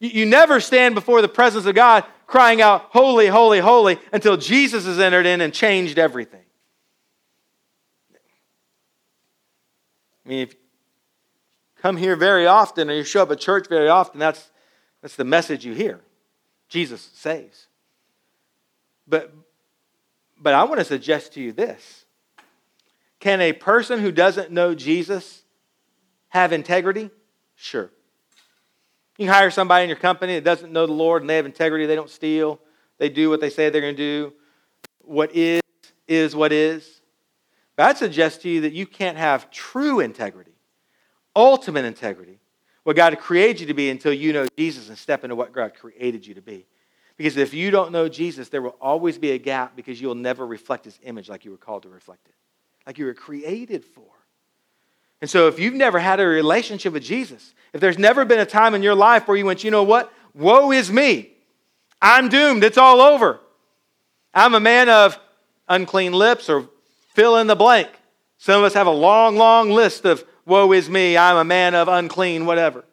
You 0.00 0.24
never 0.24 0.60
stand 0.60 0.94
before 0.94 1.20
the 1.20 1.28
presence 1.28 1.66
of 1.66 1.74
God 1.74 2.04
crying 2.26 2.62
out, 2.62 2.86
Holy, 2.88 3.26
holy, 3.26 3.58
holy, 3.58 3.98
until 4.14 4.38
Jesus 4.38 4.86
has 4.86 4.98
entered 4.98 5.26
in 5.26 5.42
and 5.42 5.52
changed 5.52 5.98
everything. 5.98 6.40
I 10.24 10.28
mean, 10.28 10.38
if 10.40 10.54
you 10.54 10.60
come 11.82 11.98
here 11.98 12.16
very 12.16 12.46
often 12.46 12.88
or 12.88 12.94
you 12.94 13.04
show 13.04 13.24
up 13.24 13.30
at 13.30 13.40
church 13.40 13.68
very 13.68 13.90
often, 13.90 14.18
that's, 14.18 14.50
that's 15.02 15.16
the 15.16 15.24
message 15.24 15.66
you 15.66 15.74
hear. 15.74 16.00
Jesus 16.70 17.10
saves. 17.12 17.66
But, 19.06 19.34
but 20.40 20.54
I 20.54 20.64
want 20.64 20.78
to 20.78 20.84
suggest 20.86 21.34
to 21.34 21.42
you 21.42 21.52
this 21.52 21.97
Can 23.20 23.40
a 23.40 23.52
person 23.52 24.00
who 24.00 24.12
doesn't 24.12 24.50
know 24.50 24.74
Jesus 24.74 25.42
have 26.28 26.52
integrity? 26.52 27.10
Sure. 27.56 27.90
You 29.18 29.26
can 29.26 29.34
hire 29.34 29.50
somebody 29.50 29.84
in 29.84 29.88
your 29.88 29.98
company 29.98 30.34
that 30.34 30.44
doesn't 30.44 30.72
know 30.72 30.86
the 30.86 30.92
Lord 30.92 31.22
and 31.22 31.28
they 31.28 31.36
have 31.36 31.46
integrity, 31.46 31.86
they 31.86 31.96
don't 31.96 32.10
steal, 32.10 32.60
they 32.98 33.08
do 33.08 33.30
what 33.30 33.40
they 33.40 33.50
say 33.50 33.68
they're 33.68 33.80
going 33.80 33.96
to 33.96 34.02
do. 34.02 34.32
What 35.00 35.34
is, 35.34 35.60
is 36.06 36.36
what 36.36 36.52
is. 36.52 37.00
But 37.74 37.86
I'd 37.86 37.98
suggest 37.98 38.42
to 38.42 38.48
you 38.48 38.60
that 38.62 38.72
you 38.72 38.86
can't 38.86 39.16
have 39.16 39.50
true 39.50 40.00
integrity, 40.00 40.52
ultimate 41.34 41.84
integrity, 41.84 42.38
what 42.82 42.96
God 42.96 43.18
created 43.18 43.60
you 43.60 43.66
to 43.66 43.74
be 43.74 43.90
until 43.90 44.12
you 44.12 44.32
know 44.32 44.46
Jesus 44.56 44.88
and 44.88 44.98
step 44.98 45.24
into 45.24 45.36
what 45.36 45.52
God 45.52 45.74
created 45.74 46.26
you 46.26 46.34
to 46.34 46.42
be. 46.42 46.66
Because 47.16 47.36
if 47.36 47.52
you 47.52 47.70
don't 47.70 47.92
know 47.92 48.08
Jesus, 48.08 48.48
there 48.48 48.62
will 48.62 48.76
always 48.80 49.18
be 49.18 49.32
a 49.32 49.38
gap 49.38 49.74
because 49.76 50.00
you'll 50.00 50.14
never 50.14 50.46
reflect 50.46 50.84
his 50.84 50.98
image 51.02 51.28
like 51.28 51.44
you 51.44 51.50
were 51.50 51.56
called 51.56 51.82
to 51.82 51.88
reflect 51.88 52.28
it, 52.28 52.34
like 52.88 52.96
you 52.96 53.04
were 53.04 53.12
created 53.12 53.84
for. 53.84 54.06
And 55.20 55.28
so, 55.28 55.46
if 55.46 55.58
you've 55.58 55.74
never 55.74 55.98
had 55.98 56.20
a 56.20 56.26
relationship 56.26 56.94
with 56.94 57.02
Jesus, 57.02 57.52
if 57.74 57.82
there's 57.82 57.98
never 57.98 58.24
been 58.24 58.38
a 58.38 58.46
time 58.46 58.74
in 58.74 58.82
your 58.82 58.94
life 58.94 59.28
where 59.28 59.36
you 59.36 59.44
went, 59.44 59.62
you 59.62 59.70
know 59.70 59.82
what? 59.82 60.10
Woe 60.32 60.72
is 60.72 60.90
me. 60.90 61.32
I'm 62.00 62.30
doomed. 62.30 62.64
It's 62.64 62.78
all 62.78 63.02
over. 63.02 63.40
I'm 64.32 64.54
a 64.54 64.60
man 64.60 64.88
of 64.88 65.20
unclean 65.68 66.14
lips 66.14 66.48
or 66.48 66.66
fill 67.12 67.36
in 67.36 67.46
the 67.46 67.54
blank. 67.54 67.90
Some 68.38 68.60
of 68.60 68.64
us 68.64 68.72
have 68.72 68.86
a 68.86 68.90
long, 68.90 69.36
long 69.36 69.68
list 69.68 70.06
of 70.06 70.24
woe 70.46 70.72
is 70.72 70.88
me. 70.88 71.18
I'm 71.18 71.36
a 71.36 71.44
man 71.44 71.74
of 71.74 71.88
unclean, 71.88 72.46
whatever. 72.46 72.86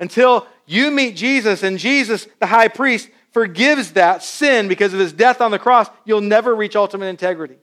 Until 0.00 0.44
you 0.66 0.90
meet 0.90 1.14
Jesus 1.14 1.62
and 1.62 1.78
Jesus, 1.78 2.26
the 2.40 2.46
high 2.46 2.66
priest, 2.66 3.10
forgives 3.30 3.92
that 3.92 4.24
sin 4.24 4.66
because 4.66 4.92
of 4.92 4.98
his 4.98 5.12
death 5.12 5.40
on 5.40 5.52
the 5.52 5.58
cross, 5.60 5.88
you'll 6.04 6.20
never 6.20 6.52
reach 6.52 6.74
ultimate 6.74 7.06
integrity. 7.06 7.58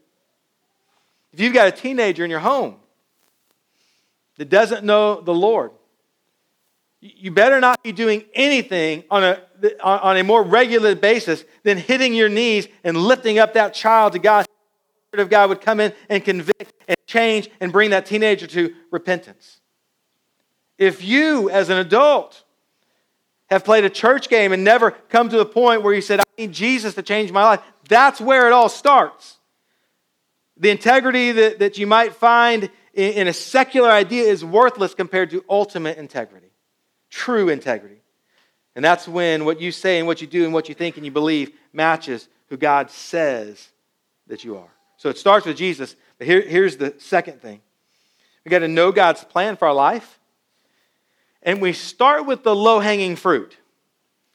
If 1.34 1.40
you've 1.40 1.54
got 1.54 1.68
a 1.68 1.72
teenager 1.72 2.24
in 2.24 2.30
your 2.30 2.40
home 2.40 2.76
that 4.38 4.50
doesn't 4.50 4.84
know 4.84 5.22
the 5.22 5.34
Lord, 5.34 5.72
you 7.00 7.32
better 7.32 7.60
not 7.60 7.82
be 7.82 7.92
doing 7.92 8.26
anything 8.34 9.04
on 9.10 9.24
a, 9.24 9.40
on 9.84 10.18
a 10.18 10.24
more 10.24 10.44
regular 10.44 10.94
basis 10.94 11.44
than 11.64 11.78
hitting 11.78 12.14
your 12.14 12.30
knees 12.30 12.68
and 12.84 12.96
lifting 12.96 13.40
up 13.40 13.56
that 13.56 13.74
child 13.74 14.14
to 14.14 14.20
God. 14.20 14.46
The 15.12 15.18
Word 15.18 15.24
of 15.24 15.30
God 15.30 15.50
would 15.50 15.62
come 15.62 15.80
in 15.80 15.94
and 16.10 16.24
convict 16.24 16.74
and 16.88 16.98
change 17.08 17.50
and 17.60 17.72
bring 17.72 17.90
that 17.90 18.06
teenager 18.06 18.46
to 18.48 18.76
repentance. 18.92 19.62
If 20.78 21.04
you, 21.04 21.50
as 21.50 21.70
an 21.70 21.78
adult, 21.78 22.44
have 23.50 23.66
played 23.66 23.84
a 23.84 23.90
church 23.90 24.30
game 24.30 24.54
and 24.54 24.64
never 24.64 24.92
come 24.92 25.30
to 25.30 25.38
the 25.38 25.46
point 25.46 25.82
where 25.82 25.94
you 25.94 26.02
said, 26.02 26.20
I 26.20 26.24
need 26.38 26.52
Jesus 26.52 26.94
to 26.96 27.02
change 27.02 27.32
my 27.32 27.44
life, 27.44 27.62
that's 27.90 28.22
where 28.22 28.48
it 28.48 28.54
all 28.54 28.70
starts. 28.70 29.38
The 30.62 30.70
integrity 30.70 31.34
that, 31.34 31.60
that 31.60 31.78
you 31.78 31.86
might 31.86 32.16
find 32.16 32.70
in, 32.94 33.14
in 33.14 33.28
a 33.28 33.34
secular 33.34 33.90
idea 33.90 34.24
is 34.24 34.46
worthless 34.46 34.94
compared 34.94 35.32
to 35.32 35.44
ultimate 35.50 35.98
integrity 35.98 36.52
true 37.12 37.50
integrity. 37.50 38.02
And 38.76 38.84
that's 38.84 39.08
when 39.08 39.46
what 39.46 39.62
you 39.62 39.72
say 39.72 40.00
and 40.00 40.08
what 40.08 40.22
you 40.22 40.28
do 40.28 40.46
and 40.46 40.54
what 40.54 40.70
you 40.70 40.74
think 40.74 40.96
and 40.96 41.06
you 41.06 41.12
believe 41.12 41.52
matches 41.74 42.28
who 42.48 42.58
God 42.58 42.90
says 42.90 43.70
that 44.28 44.44
you 44.44 44.58
are. 44.58 44.70
So 44.98 45.10
it 45.10 45.18
starts 45.18 45.46
with 45.46 45.58
Jesus, 45.58 45.96
but 46.18 46.26
here, 46.26 46.42
here's 46.42 46.78
the 46.78 46.96
second 46.98 47.42
thing 47.42 47.62
we 48.44 48.50
got 48.50 48.60
to 48.60 48.68
know 48.68 48.92
God's 48.92 49.24
plan 49.24 49.56
for 49.56 49.68
our 49.68 49.74
life. 49.74 50.20
And 51.44 51.62
we 51.62 51.74
start 51.74 52.26
with 52.26 52.44
the 52.44 52.56
low 52.56 52.80
hanging 52.80 53.16
fruit. 53.16 53.58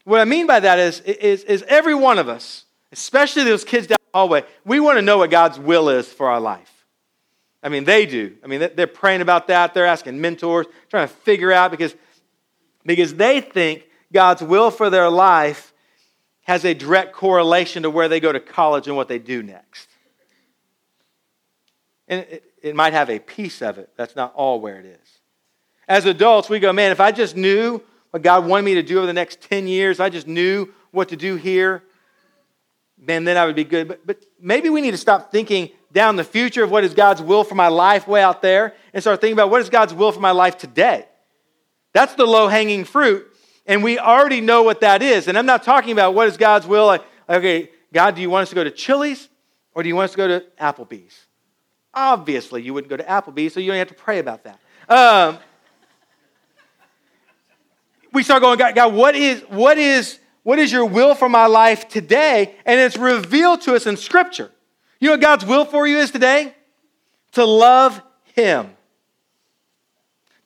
What 0.05 0.21
I 0.21 0.25
mean 0.25 0.47
by 0.47 0.61
that 0.61 0.79
is, 0.79 1.01
is, 1.01 1.43
is 1.45 1.65
every 1.67 1.95
one 1.95 2.19
of 2.19 2.29
us, 2.29 2.67
especially 2.93 3.43
those 3.45 3.65
kids 3.65 3.89
down 3.89 3.95
hallway, 4.16 4.44
we 4.64 4.81
want 4.81 4.98
to 4.98 5.02
know 5.02 5.18
what 5.18 5.31
God's 5.31 5.59
will 5.59 5.88
is 5.88 6.09
for 6.09 6.31
our 6.31 6.40
life. 6.40 6.72
I 7.62 7.68
mean, 7.68 7.85
they 7.85 8.07
do. 8.07 8.37
I 8.42 8.46
mean, 8.46 8.70
they're 8.74 8.87
praying 8.87 9.20
about 9.20 9.48
that. 9.48 9.74
They're 9.74 9.87
asking 9.87 10.20
mentors, 10.20 10.66
trying 10.88 11.09
to 11.09 11.14
figure 11.14 11.52
out 11.52 11.70
because 11.70 11.94
because 12.85 13.14
they 13.14 13.40
think 13.40 13.85
God's 14.12 14.42
will 14.42 14.70
for 14.70 14.88
their 14.88 15.11
life 15.11 15.74
has 16.42 16.64
a 16.64 16.72
direct 16.72 17.12
correlation 17.12 17.83
to 17.83 17.90
where 17.90 18.09
they 18.09 18.20
go 18.20 18.31
to 18.31 18.38
college 18.38 18.87
and 18.87 18.96
what 18.96 19.09
they 19.09 19.18
do 19.18 19.42
next. 19.42 19.88
And 22.07 22.20
it, 22.20 22.44
it, 22.62 22.76
might 22.76 22.92
have 22.92 23.11
a 23.11 23.18
piece 23.18 23.61
of 23.61 23.79
it. 23.79 23.90
That's 23.96 24.14
not 24.14 24.33
all 24.37 24.61
where 24.61 24.79
it 24.79 24.87
is. 24.87 25.18
As 25.88 26.07
adults, 26.07 26.48
we 26.48 26.61
go, 26.61 26.72
man, 26.72 26.92
if 26.92 27.00
I 27.00 27.11
just 27.11 27.35
knew 27.35 27.83
what 28.12 28.22
God 28.22 28.46
wanted 28.46 28.62
me 28.62 28.74
to 28.74 28.85
do 28.85 28.98
over 28.98 29.09
the 29.09 29.12
next 29.12 29.40
10 29.40 29.66
years, 29.66 29.98
I 29.98 30.09
just 30.09 30.29
knew 30.29 30.72
what 30.92 31.09
to 31.09 31.16
do 31.16 31.35
here, 31.35 31.83
man, 32.98 33.24
then 33.24 33.37
I 33.37 33.46
would 33.46 33.56
be 33.56 33.64
good. 33.64 33.88
But, 33.88 34.06
but 34.06 34.24
maybe 34.40 34.68
we 34.68 34.80
need 34.80 34.92
to 34.92 34.98
stop 34.98 35.30
thinking 35.30 35.70
down 35.92 36.16
the 36.16 36.24
future 36.24 36.64
of 36.64 36.70
what 36.70 36.85
is 36.85 36.94
God's 36.94 37.22
will 37.22 37.44
for 37.44 37.54
my 37.54 37.68
life 37.68 38.06
way 38.06 38.22
out 38.22 38.42
there 38.42 38.74
and 38.92 39.02
start 39.02 39.20
thinking 39.20 39.35
about 39.35 39.50
what 39.50 39.61
is 39.61 39.70
God's 39.70 39.94
will 39.94 40.12
for 40.12 40.20
my 40.20 40.32
life 40.32 40.59
today. 40.59 41.06
That's 41.92 42.14
the 42.14 42.26
low 42.26 42.48
hanging 42.48 42.85
fruit. 42.85 43.26
And 43.66 43.82
we 43.82 43.98
already 43.98 44.40
know 44.40 44.62
what 44.62 44.82
that 44.82 45.02
is. 45.02 45.28
And 45.28 45.38
I'm 45.38 45.46
not 45.46 45.62
talking 45.62 45.92
about 45.92 46.14
what 46.14 46.28
is 46.28 46.37
God's 46.37 46.66
will. 46.66 46.87
Like, 46.87 47.02
okay, 47.28 47.70
God, 47.92 48.14
do 48.14 48.20
you 48.20 48.30
want 48.30 48.42
us 48.42 48.48
to 48.50 48.54
go 48.54 48.64
to 48.64 48.70
Chili's 48.70 49.28
or 49.74 49.82
do 49.82 49.88
you 49.88 49.96
want 49.96 50.04
us 50.04 50.11
to 50.12 50.16
go 50.16 50.28
to 50.28 50.44
Applebee's? 50.61 51.26
Obviously, 51.94 52.62
you 52.62 52.74
wouldn't 52.74 52.90
go 52.90 52.96
to 52.96 53.04
Applebee's, 53.04 53.54
so 53.54 53.61
you 53.61 53.68
don't 53.70 53.78
have 53.78 53.88
to 53.88 53.94
pray 53.94 54.18
about 54.18 54.44
that. 54.44 54.61
Um, 54.88 55.38
we 58.12 58.22
start 58.22 58.42
going, 58.42 58.59
God, 58.59 58.74
God, 58.74 58.92
what 58.92 59.14
is, 59.14 59.40
what, 59.48 59.78
is, 59.78 60.18
what 60.46 60.61
is 60.61 60.70
your 60.70 60.85
will 60.85 61.16
for 61.16 61.28
my 61.28 61.46
life 61.46 61.88
today? 61.88 62.54
And 62.64 62.78
it's 62.78 62.96
revealed 62.96 63.62
to 63.62 63.74
us 63.74 63.85
in 63.85 63.96
Scripture. 63.96 64.48
You 65.00 65.09
know 65.09 65.14
what 65.14 65.20
God's 65.20 65.44
will 65.44 65.64
for 65.64 65.88
you 65.88 65.98
is 65.98 66.12
today? 66.12 66.54
To 67.32 67.44
love 67.44 68.00
Him. 68.37 68.70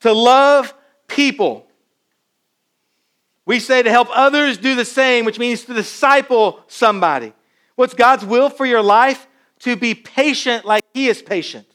To 0.01 0.15
love 0.15 0.73
people. 1.07 1.67
We 3.45 3.61
say 3.61 3.83
to 3.83 3.91
help 3.91 4.09
others 4.17 4.57
do 4.57 4.75
the 4.75 4.87
same, 4.87 5.27
which 5.27 5.39
means 5.39 5.67
to 5.67 5.75
disciple 5.75 6.61
somebody. 6.67 7.35
What's 7.77 7.93
God's 7.93 8.25
will 8.25 8.49
for 8.49 8.65
your 8.65 8.83
life? 8.83 9.27
To 9.59 9.77
be 9.77 9.95
patient 9.95 10.65
like 10.65 10.83
He 10.95 11.09
is 11.09 11.21
patient. 11.21 11.67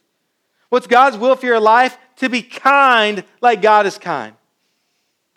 What's 0.69 0.88
God's 0.88 1.15
will 1.15 1.35
for 1.35 1.45
your 1.45 1.59
life? 1.59 1.95
To 2.15 2.27
be 2.27 2.41
kind 2.41 3.23
like 3.39 3.61
God 3.61 3.85
is 3.85 3.99
kind. 3.99 4.33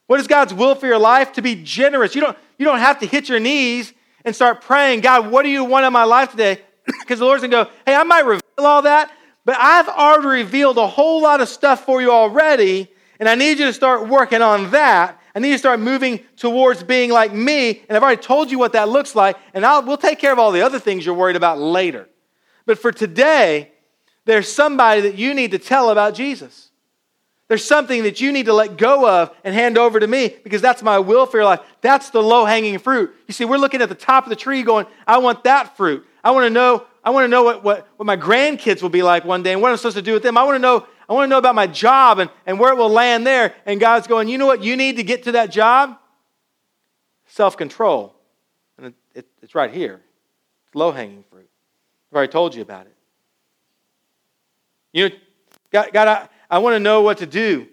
What 0.08 0.18
is 0.18 0.26
God's 0.26 0.52
will 0.52 0.74
for 0.74 0.88
your 0.88 0.98
life? 0.98 1.32
To 1.34 1.42
be 1.42 1.54
generous. 1.54 2.16
You 2.16 2.22
don't, 2.22 2.36
you 2.58 2.64
don't 2.64 2.80
have 2.80 2.98
to 2.98 3.06
hit 3.06 3.28
your 3.28 3.38
knees 3.38 3.92
and 4.24 4.34
start 4.34 4.60
praying, 4.60 5.02
God, 5.02 5.30
what 5.30 5.44
do 5.44 5.48
you 5.48 5.64
want 5.64 5.86
in 5.86 5.92
my 5.92 6.04
life 6.04 6.32
today? 6.32 6.60
because 6.84 7.20
the 7.20 7.24
Lord's 7.24 7.42
going 7.42 7.52
to 7.52 7.64
go, 7.64 7.70
hey, 7.86 7.94
I 7.94 8.02
might 8.02 8.24
reveal 8.24 8.42
all 8.58 8.82
that, 8.82 9.12
but 9.44 9.56
I've 9.56 9.88
already 9.88 10.42
revealed 10.42 10.76
a 10.76 10.88
whole 10.88 11.22
lot 11.22 11.40
of 11.40 11.48
stuff 11.48 11.84
for 11.84 12.02
you 12.02 12.10
already 12.10 12.88
and 13.20 13.28
I 13.28 13.34
need 13.34 13.58
you 13.58 13.66
to 13.66 13.72
start 13.72 14.08
working 14.08 14.42
on 14.42 14.70
that. 14.70 15.20
I 15.34 15.40
need 15.40 15.48
you 15.48 15.54
to 15.54 15.58
start 15.58 15.80
moving 15.80 16.20
towards 16.36 16.82
being 16.82 17.10
like 17.10 17.32
me. 17.32 17.82
And 17.88 17.96
I've 17.96 18.02
already 18.02 18.22
told 18.22 18.50
you 18.50 18.58
what 18.58 18.72
that 18.72 18.88
looks 18.88 19.14
like. 19.14 19.36
And 19.54 19.66
I'll, 19.66 19.82
we'll 19.82 19.96
take 19.96 20.18
care 20.18 20.32
of 20.32 20.38
all 20.38 20.52
the 20.52 20.62
other 20.62 20.78
things 20.78 21.04
you're 21.04 21.14
worried 21.14 21.36
about 21.36 21.58
later. 21.58 22.08
But 22.66 22.78
for 22.78 22.92
today, 22.92 23.72
there's 24.24 24.50
somebody 24.50 25.00
that 25.02 25.16
you 25.16 25.34
need 25.34 25.50
to 25.52 25.58
tell 25.58 25.90
about 25.90 26.14
Jesus. 26.14 26.67
There's 27.48 27.64
something 27.64 28.02
that 28.02 28.20
you 28.20 28.30
need 28.30 28.46
to 28.46 28.52
let 28.52 28.76
go 28.76 29.08
of 29.08 29.34
and 29.42 29.54
hand 29.54 29.78
over 29.78 29.98
to 29.98 30.06
me 30.06 30.36
because 30.44 30.60
that's 30.60 30.82
my 30.82 30.98
will 30.98 31.26
for 31.26 31.38
your 31.38 31.46
life. 31.46 31.60
That's 31.80 32.10
the 32.10 32.22
low 32.22 32.44
hanging 32.44 32.78
fruit. 32.78 33.14
You 33.26 33.32
see, 33.32 33.46
we're 33.46 33.56
looking 33.56 33.80
at 33.80 33.88
the 33.88 33.94
top 33.94 34.24
of 34.24 34.30
the 34.30 34.36
tree 34.36 34.62
going, 34.62 34.86
I 35.06 35.18
want 35.18 35.44
that 35.44 35.76
fruit. 35.76 36.06
I 36.22 36.30
want 36.32 36.44
to 36.44 36.50
know, 36.50 36.84
I 37.02 37.10
want 37.10 37.24
to 37.24 37.28
know 37.28 37.42
what, 37.42 37.64
what, 37.64 37.88
what 37.96 38.04
my 38.04 38.18
grandkids 38.18 38.82
will 38.82 38.90
be 38.90 39.02
like 39.02 39.24
one 39.24 39.42
day 39.42 39.54
and 39.54 39.62
what 39.62 39.70
I'm 39.70 39.78
supposed 39.78 39.96
to 39.96 40.02
do 40.02 40.12
with 40.12 40.22
them. 40.22 40.36
I 40.36 40.44
want 40.44 40.56
to 40.56 40.60
know 40.60 40.86
I 41.08 41.14
want 41.14 41.24
to 41.24 41.30
know 41.30 41.38
about 41.38 41.54
my 41.54 41.66
job 41.66 42.18
and, 42.18 42.28
and 42.44 42.60
where 42.60 42.72
it 42.72 42.76
will 42.76 42.90
land 42.90 43.26
there. 43.26 43.54
And 43.64 43.80
God's 43.80 44.06
going, 44.06 44.28
you 44.28 44.36
know 44.36 44.46
what 44.46 44.62
you 44.62 44.76
need 44.76 44.96
to 44.96 45.02
get 45.02 45.22
to 45.22 45.32
that 45.32 45.50
job? 45.50 45.98
Self 47.26 47.56
control. 47.56 48.14
And 48.76 48.88
it, 48.88 48.94
it, 49.14 49.26
it's 49.42 49.54
right 49.54 49.72
here. 49.72 50.02
It's 50.66 50.74
low 50.74 50.92
hanging 50.92 51.24
fruit. 51.30 51.48
I've 52.12 52.16
already 52.16 52.32
told 52.32 52.54
you 52.54 52.62
about 52.62 52.86
it. 52.86 52.94
You 54.92 55.08
know, 55.08 55.14
God, 55.70 55.90
God 55.92 56.08
I, 56.08 56.28
I 56.50 56.58
want 56.58 56.74
to 56.74 56.80
know 56.80 57.02
what 57.02 57.18
to 57.18 57.26
do. 57.26 57.68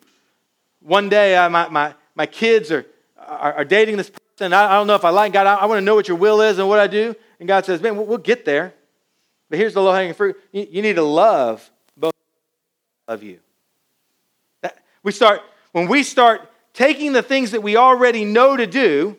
One 0.81 1.09
day, 1.09 1.37
I, 1.37 1.47
my, 1.47 1.69
my, 1.69 1.95
my 2.13 2.25
kids 2.25 2.71
are, 2.71 2.85
are, 3.17 3.53
are 3.53 3.65
dating 3.65 3.97
this 3.97 4.09
person. 4.09 4.53
I, 4.53 4.65
I, 4.65 4.73
don't 4.73 4.87
know 4.87 4.95
if 4.95 5.05
I 5.05 5.09
like 5.09 5.33
God. 5.33 5.47
I, 5.47 5.55
I, 5.55 5.65
want 5.65 5.77
to 5.77 5.81
know 5.81 5.95
what 5.95 6.07
your 6.07 6.17
will 6.17 6.41
is 6.41 6.59
and 6.59 6.67
what 6.67 6.79
I 6.79 6.87
do. 6.87 7.15
And 7.39 7.47
God 7.47 7.65
says, 7.65 7.81
man, 7.81 7.95
we'll, 7.95 8.05
we'll 8.05 8.17
get 8.17 8.45
there. 8.45 8.73
But 9.49 9.59
here's 9.59 9.73
the 9.73 9.81
low 9.81 9.93
hanging 9.93 10.13
fruit 10.13 10.37
you, 10.51 10.67
you 10.69 10.81
need 10.81 10.95
to 10.95 11.03
love 11.03 11.69
both 11.95 12.13
of 13.07 13.23
you. 13.23 13.39
That, 14.61 14.77
we 15.03 15.11
start, 15.11 15.41
when 15.71 15.87
we 15.87 16.03
start 16.03 16.51
taking 16.73 17.13
the 17.13 17.23
things 17.23 17.51
that 17.51 17.63
we 17.63 17.77
already 17.77 18.25
know 18.25 18.57
to 18.57 18.67
do, 18.67 19.15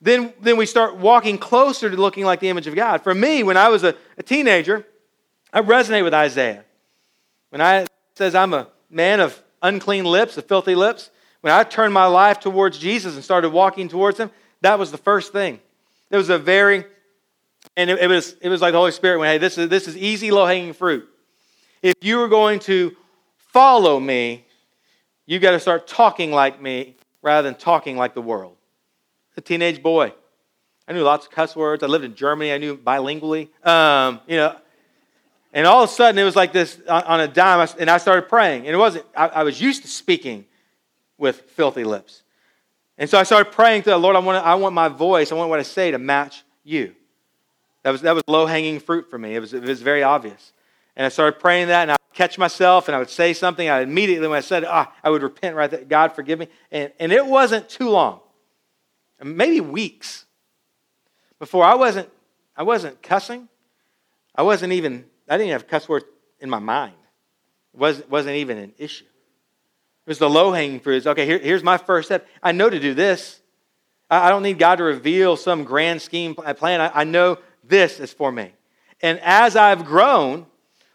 then, 0.00 0.32
then 0.40 0.56
we 0.56 0.64
start 0.64 0.96
walking 0.96 1.38
closer 1.38 1.90
to 1.90 1.96
looking 1.96 2.24
like 2.24 2.40
the 2.40 2.48
image 2.48 2.66
of 2.66 2.74
God. 2.74 3.02
For 3.02 3.14
me, 3.14 3.42
when 3.42 3.56
I 3.56 3.68
was 3.68 3.84
a, 3.84 3.94
a 4.16 4.22
teenager, 4.22 4.86
I 5.52 5.60
resonate 5.60 6.04
with 6.04 6.14
Isaiah. 6.14 6.64
When 7.50 7.60
I 7.60 7.86
says 8.14 8.34
I'm 8.34 8.52
a 8.52 8.68
man 8.90 9.20
of 9.20 9.42
unclean 9.62 10.04
lips, 10.04 10.36
of 10.36 10.46
filthy 10.46 10.74
lips, 10.74 11.10
when 11.40 11.52
I 11.52 11.62
turned 11.64 11.94
my 11.94 12.06
life 12.06 12.40
towards 12.40 12.78
Jesus 12.78 13.14
and 13.14 13.24
started 13.24 13.50
walking 13.50 13.88
towards 13.88 14.18
him, 14.18 14.30
that 14.60 14.78
was 14.78 14.90
the 14.90 14.98
first 14.98 15.32
thing. 15.32 15.60
It 16.10 16.16
was 16.16 16.30
a 16.30 16.38
very, 16.38 16.84
And 17.76 17.90
it, 17.90 17.98
it, 18.00 18.06
was, 18.08 18.34
it 18.40 18.48
was 18.48 18.60
like 18.60 18.72
the 18.72 18.78
Holy 18.78 18.92
Spirit 18.92 19.18
went, 19.18 19.30
hey, 19.30 19.38
this 19.38 19.58
is, 19.58 19.68
this 19.68 19.86
is 19.86 19.96
easy, 19.96 20.30
low 20.30 20.46
hanging 20.46 20.72
fruit. 20.72 21.08
If 21.82 21.94
you 22.02 22.20
are 22.22 22.28
going 22.28 22.58
to 22.60 22.96
follow 23.36 24.00
me, 24.00 24.44
you've 25.26 25.42
got 25.42 25.52
to 25.52 25.60
start 25.60 25.86
talking 25.86 26.32
like 26.32 26.60
me 26.60 26.96
rather 27.22 27.48
than 27.48 27.58
talking 27.58 27.96
like 27.96 28.14
the 28.14 28.22
world. 28.22 28.56
A 29.36 29.40
teenage 29.40 29.82
boy. 29.82 30.12
I 30.88 30.92
knew 30.92 31.02
lots 31.02 31.26
of 31.26 31.32
cuss 31.32 31.54
words. 31.54 31.82
I 31.82 31.86
lived 31.86 32.04
in 32.04 32.14
Germany. 32.14 32.52
I 32.52 32.58
knew 32.58 32.76
bilingually. 32.76 33.48
Um, 33.64 34.20
you 34.26 34.36
know, 34.36 34.56
and 35.52 35.66
all 35.66 35.82
of 35.82 35.90
a 35.90 35.92
sudden 35.92 36.18
it 36.18 36.24
was 36.24 36.36
like 36.36 36.52
this 36.52 36.80
on, 36.88 37.02
on 37.04 37.20
a 37.20 37.28
dime, 37.28 37.66
and 37.78 37.88
I 37.88 37.98
started 37.98 38.28
praying. 38.28 38.66
And 38.66 38.74
it 38.74 38.78
wasn't. 38.78 39.06
I, 39.16 39.28
I, 39.28 39.42
was 39.42 39.60
used 39.60 39.82
to 39.82 39.88
speaking 39.88 40.44
with 41.16 41.40
filthy 41.52 41.84
lips, 41.84 42.22
and 42.96 43.08
so 43.08 43.18
I 43.18 43.22
started 43.22 43.52
praying 43.52 43.82
to 43.82 43.90
the 43.90 43.98
Lord. 43.98 44.16
I 44.16 44.20
want. 44.20 44.44
I 44.44 44.54
want 44.54 44.74
my 44.74 44.88
voice. 44.88 45.32
I 45.32 45.34
want 45.34 45.50
what 45.50 45.60
I 45.60 45.64
say 45.64 45.90
to 45.90 45.98
match 45.98 46.44
you. 46.64 46.94
That 47.82 47.90
was 47.90 48.02
that 48.02 48.14
was 48.14 48.24
low 48.26 48.46
hanging 48.46 48.80
fruit 48.80 49.08
for 49.10 49.18
me. 49.18 49.34
It 49.34 49.40
was 49.40 49.54
it 49.54 49.62
was 49.62 49.80
very 49.82 50.02
obvious. 50.02 50.52
And 50.98 51.06
I 51.06 51.10
started 51.10 51.38
praying 51.38 51.68
that, 51.68 51.82
and 51.82 51.92
I 51.92 51.94
would 51.94 52.14
catch 52.14 52.38
myself, 52.38 52.88
and 52.88 52.96
I 52.96 52.98
would 52.98 53.08
say 53.08 53.32
something. 53.32 53.68
I 53.68 53.82
immediately, 53.82 54.26
when 54.26 54.36
I 54.36 54.40
said, 54.40 54.64
ah, 54.64 54.92
I 55.02 55.10
would 55.10 55.22
repent 55.22 55.54
right 55.54 55.70
there. 55.70 55.84
God, 55.84 56.12
forgive 56.12 56.40
me. 56.40 56.48
And, 56.72 56.92
and 56.98 57.12
it 57.12 57.24
wasn't 57.24 57.68
too 57.68 57.88
long, 57.88 58.18
maybe 59.22 59.60
weeks, 59.60 60.26
before 61.38 61.64
I 61.64 61.76
wasn't, 61.76 62.10
I 62.56 62.64
wasn't 62.64 63.00
cussing. 63.00 63.48
I 64.34 64.42
wasn't 64.42 64.72
even, 64.72 65.04
I 65.28 65.36
didn't 65.36 65.52
have 65.52 65.66
cuss 65.66 65.88
words 65.88 66.04
in 66.40 66.50
my 66.50 66.58
mind. 66.58 66.94
It 67.74 67.80
wasn't, 67.80 68.10
wasn't 68.10 68.36
even 68.36 68.58
an 68.58 68.72
issue. 68.78 69.04
It 69.04 70.10
was 70.10 70.18
the 70.18 70.30
low 70.30 70.52
hanging 70.52 70.80
fruit. 70.80 71.06
Okay, 71.06 71.26
here, 71.26 71.38
here's 71.38 71.62
my 71.62 71.76
first 71.76 72.08
step. 72.08 72.26
I 72.42 72.52
know 72.52 72.70
to 72.70 72.80
do 72.80 72.94
this. 72.94 73.40
I, 74.10 74.28
I 74.28 74.30
don't 74.30 74.42
need 74.42 74.58
God 74.58 74.76
to 74.76 74.84
reveal 74.84 75.36
some 75.36 75.64
grand 75.64 76.00
scheme 76.00 76.34
plan. 76.34 76.80
I, 76.80 77.00
I 77.00 77.04
know 77.04 77.38
this 77.64 78.00
is 78.00 78.12
for 78.12 78.32
me. 78.32 78.52
And 79.02 79.20
as 79.20 79.54
I've 79.54 79.84
grown, 79.84 80.46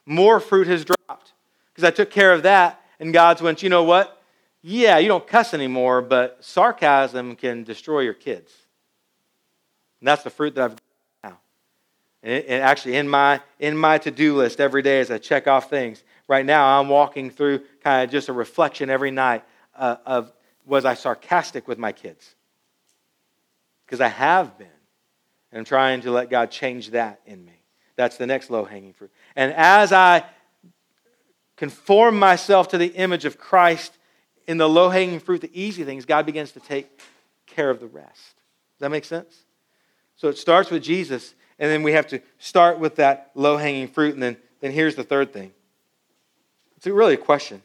more 0.05 0.39
fruit 0.39 0.67
has 0.67 0.83
dropped 0.83 1.33
because 1.71 1.83
I 1.83 1.91
took 1.91 2.09
care 2.09 2.33
of 2.33 2.43
that. 2.43 2.81
And 2.99 3.13
God's 3.13 3.41
went, 3.41 3.63
you 3.63 3.69
know 3.69 3.83
what? 3.83 4.21
Yeah, 4.61 4.97
you 4.97 5.09
don't 5.09 5.27
cuss 5.27 5.53
anymore, 5.53 6.01
but 6.01 6.37
sarcasm 6.39 7.35
can 7.35 7.63
destroy 7.63 8.01
your 8.01 8.13
kids. 8.13 8.51
And 9.99 10.07
that's 10.07 10.23
the 10.23 10.29
fruit 10.29 10.55
that 10.55 10.71
I've. 10.71 10.77
And, 12.23 12.63
actually, 12.63 12.95
in 12.95 13.09
my 13.09 13.41
in 13.59 13.77
my 13.77 13.97
to 13.99 14.09
do 14.09 14.37
list 14.37 14.61
every 14.61 14.81
day 14.81 15.01
as 15.01 15.11
I 15.11 15.17
check 15.17 15.45
off 15.45 15.69
things, 15.69 16.03
right 16.27 16.45
now 16.45 16.79
I'm 16.79 16.87
walking 16.87 17.29
through 17.29 17.63
kind 17.83 18.03
of 18.03 18.09
just 18.09 18.29
a 18.29 18.33
reflection 18.33 18.89
every 18.89 19.11
night 19.11 19.43
uh, 19.75 19.97
of 20.05 20.31
was 20.65 20.85
I 20.85 20.93
sarcastic 20.93 21.67
with 21.67 21.77
my 21.77 21.91
kids? 21.91 22.35
Because 23.85 23.99
I 23.99 24.07
have 24.07 24.57
been. 24.57 24.67
And 25.51 25.59
I'm 25.59 25.65
trying 25.65 26.01
to 26.01 26.11
let 26.11 26.29
God 26.29 26.49
change 26.49 26.91
that 26.91 27.19
in 27.25 27.43
me. 27.43 27.61
That's 27.95 28.17
the 28.17 28.25
next 28.25 28.49
low 28.49 28.63
hanging 28.63 28.93
fruit. 28.93 29.11
And 29.35 29.53
as 29.53 29.91
I 29.91 30.23
conform 31.57 32.17
myself 32.17 32.69
to 32.69 32.77
the 32.77 32.87
image 32.87 33.25
of 33.25 33.37
Christ 33.37 33.97
in 34.47 34.57
the 34.57 34.67
low 34.67 34.89
hanging 34.89 35.19
fruit, 35.19 35.41
the 35.41 35.61
easy 35.61 35.83
things, 35.83 36.05
God 36.05 36.25
begins 36.25 36.53
to 36.53 36.59
take 36.59 37.01
care 37.45 37.69
of 37.69 37.79
the 37.79 37.87
rest. 37.87 38.09
Does 38.15 38.79
that 38.79 38.89
make 38.89 39.05
sense? 39.05 39.43
So 40.15 40.29
it 40.29 40.37
starts 40.37 40.71
with 40.71 40.81
Jesus, 40.81 41.35
and 41.63 41.71
then 41.71 41.81
we 41.81 41.93
have 41.93 42.07
to 42.07 42.19
start 42.39 42.77
with 42.77 42.97
that 42.97 43.31
low 43.35 43.55
hanging 43.55 43.87
fruit. 43.87 44.15
And 44.15 44.21
then, 44.21 44.35
then 44.59 44.73
here's 44.73 44.95
the 44.95 45.03
third 45.05 45.31
thing 45.31 45.53
it's 46.75 46.85
really 46.85 47.13
a 47.13 47.17
question. 47.17 47.61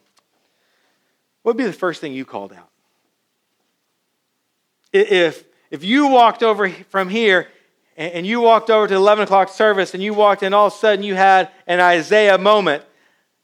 What 1.42 1.56
would 1.56 1.58
be 1.58 1.64
the 1.64 1.72
first 1.72 2.00
thing 2.00 2.12
you 2.12 2.24
called 2.24 2.52
out? 2.52 2.68
If, 4.92 5.44
if 5.72 5.82
you 5.82 6.06
walked 6.06 6.44
over 6.44 6.70
from 6.70 7.08
here 7.08 7.48
and 7.96 8.24
you 8.24 8.40
walked 8.40 8.70
over 8.70 8.86
to 8.86 8.94
the 8.94 9.00
11 9.00 9.24
o'clock 9.24 9.48
service 9.48 9.94
and 9.94 10.02
you 10.02 10.14
walked 10.14 10.44
in, 10.44 10.54
all 10.54 10.68
of 10.68 10.74
a 10.74 10.76
sudden 10.76 11.04
you 11.04 11.16
had 11.16 11.50
an 11.66 11.80
Isaiah 11.80 12.38
moment. 12.38 12.84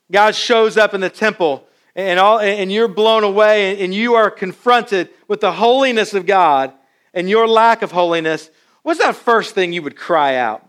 God 0.09 0.35
shows 0.35 0.77
up 0.77 0.93
in 0.93 1.01
the 1.01 1.09
temple 1.09 1.67
and, 1.97 2.17
all, 2.17 2.39
and 2.39 2.71
you're 2.71 2.87
blown 2.87 3.25
away 3.25 3.83
and 3.83 3.93
you 3.93 4.13
are 4.13 4.31
confronted 4.31 5.09
with 5.27 5.41
the 5.41 5.51
holiness 5.51 6.13
of 6.13 6.25
God 6.25 6.71
and 7.13 7.29
your 7.29 7.45
lack 7.45 7.81
of 7.81 7.91
holiness. 7.91 8.49
What's 8.85 8.99
that 8.99 9.15
first 9.15 9.55
thing 9.55 9.73
you 9.73 9.81
would 9.81 9.95
cry 9.95 10.35
out? 10.35 10.63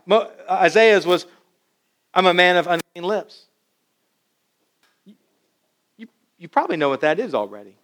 Isaiah's 0.51 1.05
was, 1.05 1.27
I'm 2.15 2.25
a 2.25 2.33
man 2.33 2.57
of 2.57 2.67
unclean 2.67 3.05
lips. 3.05 3.45
You, 5.99 6.09
you 6.39 6.49
probably 6.49 6.79
know 6.79 6.89
what 6.89 7.03
that 7.03 7.21
is 7.21 7.35
already. 7.35 7.77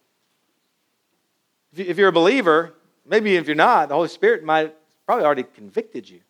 If 1.77 1.99
you're 1.99 2.09
a 2.09 2.13
believer, 2.13 2.73
maybe 3.05 3.37
if 3.37 3.47
you're 3.47 3.55
not, 3.55 3.91
the 3.91 3.95
Holy 3.95 4.09
Spirit 4.09 4.43
might 4.43 4.75
probably 5.05 5.27
already 5.27 5.43
convicted 5.43 6.09
you. 6.09 6.21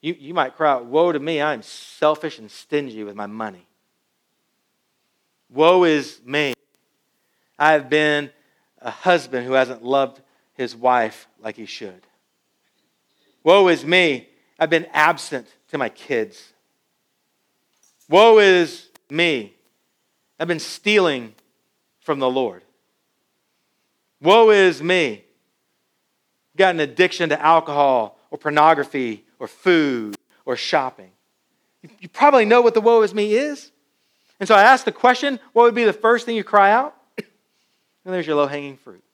You, 0.00 0.16
you 0.18 0.32
might 0.32 0.56
cry 0.56 0.72
out, 0.72 0.86
Woe 0.86 1.12
to 1.12 1.20
me, 1.20 1.42
I'm 1.42 1.60
selfish 1.60 2.38
and 2.38 2.50
stingy 2.50 3.04
with 3.04 3.14
my 3.14 3.26
money. 3.26 3.66
Woe 5.50 5.84
is 5.84 6.22
me. 6.24 6.54
I 7.58 7.72
have 7.72 7.90
been 7.90 8.30
a 8.80 8.90
husband 8.90 9.46
who 9.46 9.52
hasn't 9.52 9.84
loved 9.84 10.22
his 10.54 10.74
wife 10.74 11.28
like 11.46 11.56
he 11.56 11.64
should. 11.64 12.02
Woe 13.44 13.68
is 13.68 13.84
me. 13.84 14.28
I've 14.58 14.68
been 14.68 14.88
absent 14.92 15.46
to 15.68 15.78
my 15.78 15.88
kids. 15.88 16.52
Woe 18.08 18.40
is 18.40 18.88
me. 19.08 19.54
I've 20.40 20.48
been 20.48 20.58
stealing 20.58 21.36
from 22.00 22.18
the 22.18 22.28
Lord. 22.28 22.64
Woe 24.20 24.50
is 24.50 24.82
me 24.82 25.22
got 26.56 26.74
an 26.74 26.80
addiction 26.80 27.28
to 27.28 27.40
alcohol 27.40 28.18
or 28.30 28.38
pornography 28.38 29.24
or 29.38 29.46
food 29.46 30.16
or 30.44 30.56
shopping. 30.56 31.10
You 32.00 32.08
probably 32.08 32.44
know 32.44 32.60
what 32.60 32.74
the 32.74 32.80
woe 32.80 33.02
is 33.02 33.14
me 33.14 33.34
is. 33.34 33.70
And 34.40 34.48
so 34.48 34.54
I 34.54 34.62
asked 34.62 34.84
the 34.84 34.92
question 34.92 35.38
what 35.52 35.62
would 35.62 35.74
be 35.74 35.84
the 35.84 35.92
first 35.92 36.26
thing 36.26 36.34
you 36.34 36.42
cry 36.42 36.72
out? 36.72 36.96
and 37.18 37.26
there's 38.04 38.26
your 38.26 38.34
low 38.34 38.46
hanging 38.46 38.76
fruit. 38.78 39.04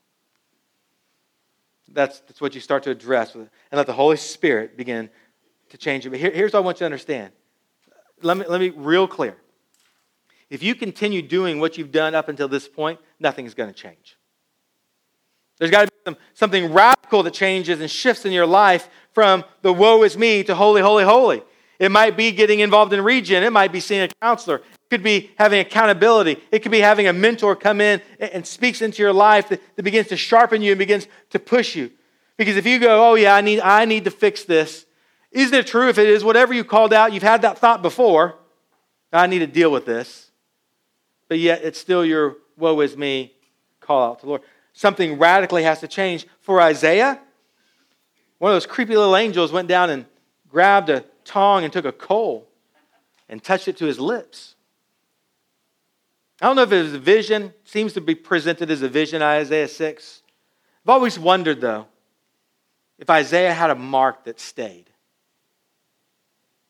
That's, 1.93 2.21
that's 2.21 2.41
what 2.41 2.55
you 2.55 2.61
start 2.61 2.83
to 2.85 2.91
address 2.91 3.35
and 3.35 3.49
let 3.73 3.87
the 3.87 3.93
Holy 3.93 4.17
Spirit 4.17 4.77
begin 4.77 5.11
to 5.71 5.79
change 5.79 6.05
you. 6.05 6.11
But 6.11 6.21
here, 6.21 6.31
here's 6.31 6.53
what 6.53 6.61
I 6.61 6.63
want 6.63 6.77
you 6.77 6.81
to 6.81 6.85
understand. 6.87 7.33
Let 8.23 8.37
me, 8.37 8.45
let 8.49 8.61
me 8.61 8.71
real 8.71 9.07
clear. 9.07 9.37
If 10.51 10.63
you 10.63 10.75
continue 10.75 11.23
doing 11.23 11.61
what 11.61 11.79
you've 11.79 11.93
done 11.93 12.15
up 12.15 12.29
until 12.29 12.49
this 12.49 12.69
point, 12.69 13.01
nothing's 13.19 13.55
going 13.55 13.73
to 13.73 13.75
change. 13.75 14.19
There's 15.59 15.71
got 15.71 15.83
to 15.83 15.87
be 15.87 15.99
some, 16.05 16.17
something 16.35 16.73
radical 16.73 17.23
that 17.23 17.35
changes 17.35 17.81
and 17.81 17.91
shifts 17.91 18.25
in 18.25 18.33
your 18.33 18.47
life 18.47 18.89
from 19.13 19.45
the 19.63 19.73
woe 19.73 20.03
is 20.03 20.17
me 20.19 20.45
to 20.45 20.55
holy, 20.55 20.83
holy, 20.83 21.05
holy. 21.05 21.43
It 21.79 21.91
might 21.91 22.17
be 22.17 22.33
getting 22.33 22.61
involved 22.61 22.93
in 22.93 23.03
region. 23.03 23.43
It 23.43 23.53
might 23.53 23.73
be 23.73 23.81
seeing 23.81 24.03
a 24.03 24.09
counselor. 24.21 24.63
Could 24.93 25.03
be 25.03 25.31
having 25.37 25.59
accountability. 25.59 26.37
It 26.51 26.59
could 26.59 26.71
be 26.71 26.81
having 26.81 27.09
a 27.09 27.15
mentor 27.15 27.57
come 27.57 27.81
in 27.81 28.03
and 28.21 28.47
speaks 28.47 28.83
into 28.83 29.03
your 29.03 29.15
life 29.15 29.49
that, 29.49 29.63
that 29.75 29.83
begins 29.85 30.09
to 30.09 30.19
sharpen 30.19 30.61
you 30.61 30.73
and 30.73 30.79
begins 30.79 31.07
to 31.31 31.39
push 31.39 31.75
you. 31.75 31.91
Because 32.37 32.59
if 32.59 32.67
you 32.67 32.79
go, 32.79 33.11
oh 33.11 33.15
yeah, 33.15 33.35
I 33.35 33.41
need, 33.41 33.61
I 33.61 33.87
need 33.87 34.05
to 34.05 34.11
fix 34.11 34.45
this, 34.45 34.85
isn't 35.31 35.59
it 35.59 35.67
true 35.67 35.89
if 35.89 35.97
it 35.97 36.09
is 36.09 36.23
whatever 36.23 36.53
you 36.53 36.63
called 36.63 36.93
out, 36.93 37.15
you've 37.15 37.23
had 37.23 37.41
that 37.41 37.57
thought 37.57 37.81
before, 37.81 38.35
I 39.11 39.27
need 39.29 39.39
to 39.39 39.47
deal 39.47 39.73
with 39.73 39.87
this. 39.87 40.31
But 41.27 41.39
yet 41.39 41.65
it's 41.65 41.79
still 41.79 42.05
your 42.05 42.37
woe 42.59 42.79
is 42.81 42.95
me 42.95 43.33
call 43.81 44.11
out 44.11 44.19
to 44.19 44.27
the 44.27 44.29
Lord. 44.29 44.43
Something 44.75 45.19
radically 45.19 45.63
has 45.63 45.81
to 45.81 45.89
change. 45.89 46.27
For 46.43 46.61
Isaiah, 46.61 47.19
one 48.37 48.51
of 48.51 48.57
those 48.57 48.67
creepy 48.67 48.95
little 48.95 49.17
angels 49.17 49.53
went 49.53 49.69
down 49.69 49.89
and 49.89 50.05
grabbed 50.51 50.91
a 50.91 51.03
tong 51.25 51.65
and 51.65 51.73
took 51.73 51.87
a 51.87 51.93
coal 51.93 52.47
and 53.31 53.43
touched 53.43 53.69
it 53.69 53.79
to 53.79 53.87
his 53.87 53.99
lips. 53.99 54.55
I 56.43 56.47
don't 56.47 56.57
know 56.57 56.63
if 56.63 56.73
it 56.73 56.83
was 56.83 56.95
a 56.95 56.99
vision, 56.99 57.55
seems 57.63 57.93
to 57.93 58.01
be 58.01 58.17
presented 58.17 58.69
as 58.69 58.83
a 58.83 58.89
vision, 58.89 59.23
Isaiah 59.23 59.69
6. 59.69 60.23
I've 60.85 60.91
always 60.91 61.17
wondered, 61.17 61.61
though, 61.61 61.87
if 62.99 63.09
Isaiah 63.09 63.55
had 63.55 63.71
a 63.71 63.77
mark 63.77 64.25
that 64.25 64.41
stayed. 64.41 64.91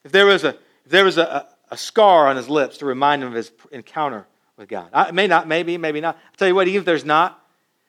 If 0.04 0.12
there 0.12 0.26
was 0.26 0.44
a, 0.44 0.50
if 0.84 0.90
there 0.90 1.06
was 1.06 1.16
a, 1.16 1.48
a, 1.70 1.76
scar 1.78 2.28
on 2.28 2.36
his 2.36 2.50
lips 2.50 2.78
to 2.78 2.86
remind 2.86 3.22
him 3.22 3.28
of 3.28 3.34
his 3.34 3.50
encounter 3.70 4.26
with 4.58 4.68
God. 4.68 4.90
I, 4.92 5.10
may 5.10 5.26
not, 5.26 5.48
maybe, 5.48 5.78
maybe 5.78 6.02
not. 6.02 6.16
I'll 6.16 6.36
tell 6.36 6.48
you 6.48 6.54
what, 6.54 6.68
even 6.68 6.80
if 6.80 6.84
there's 6.84 7.06
not, 7.06 7.42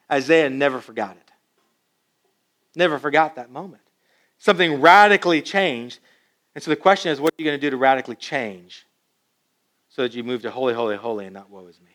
Isaiah 0.09 0.49
never 0.49 0.79
forgot 0.79 1.17
it. 1.17 1.31
Never 2.77 2.97
forgot 2.97 3.35
that 3.35 3.51
moment. 3.51 3.81
Something 4.37 4.79
radically 4.79 5.41
changed. 5.41 5.99
And 6.55 6.63
so 6.63 6.71
the 6.71 6.77
question 6.77 7.11
is, 7.11 7.19
what 7.19 7.33
are 7.33 7.35
you 7.37 7.45
going 7.45 7.59
to 7.59 7.61
do 7.61 7.71
to 7.71 7.77
radically 7.77 8.15
change 8.15 8.85
so 9.93 10.01
that 10.01 10.15
you 10.15 10.23
move 10.23 10.41
to 10.41 10.49
holy, 10.49 10.73
holy, 10.73 10.95
holy 10.95 11.25
and 11.25 11.35
not 11.35 11.51
woe 11.51 11.67
is 11.67 11.79
me? 11.79 11.91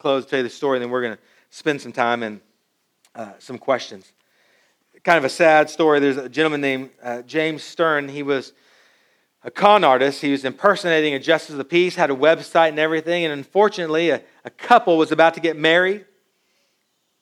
Close, 0.00 0.26
tell 0.26 0.40
you 0.40 0.42
the 0.42 0.50
story, 0.50 0.78
and 0.78 0.82
then 0.82 0.90
we're 0.90 1.00
going 1.00 1.16
to 1.16 1.22
spend 1.50 1.80
some 1.80 1.92
time 1.92 2.24
in 2.24 2.40
uh, 3.14 3.34
some 3.38 3.56
questions. 3.56 4.12
Kind 5.04 5.16
of 5.16 5.24
a 5.24 5.28
sad 5.28 5.70
story. 5.70 6.00
There's 6.00 6.16
a 6.16 6.28
gentleman 6.28 6.60
named 6.60 6.90
uh, 7.00 7.22
James 7.22 7.62
Stern. 7.62 8.08
He 8.08 8.24
was 8.24 8.52
a 9.44 9.50
con 9.50 9.84
artist. 9.84 10.20
He 10.20 10.32
was 10.32 10.44
impersonating 10.44 11.14
a 11.14 11.20
justice 11.20 11.50
of 11.50 11.58
the 11.58 11.64
peace, 11.64 11.94
had 11.94 12.10
a 12.10 12.16
website 12.16 12.70
and 12.70 12.78
everything. 12.80 13.24
And 13.24 13.32
unfortunately, 13.32 14.10
a, 14.10 14.22
a 14.44 14.50
couple 14.50 14.98
was 14.98 15.12
about 15.12 15.34
to 15.34 15.40
get 15.40 15.56
married. 15.56 16.04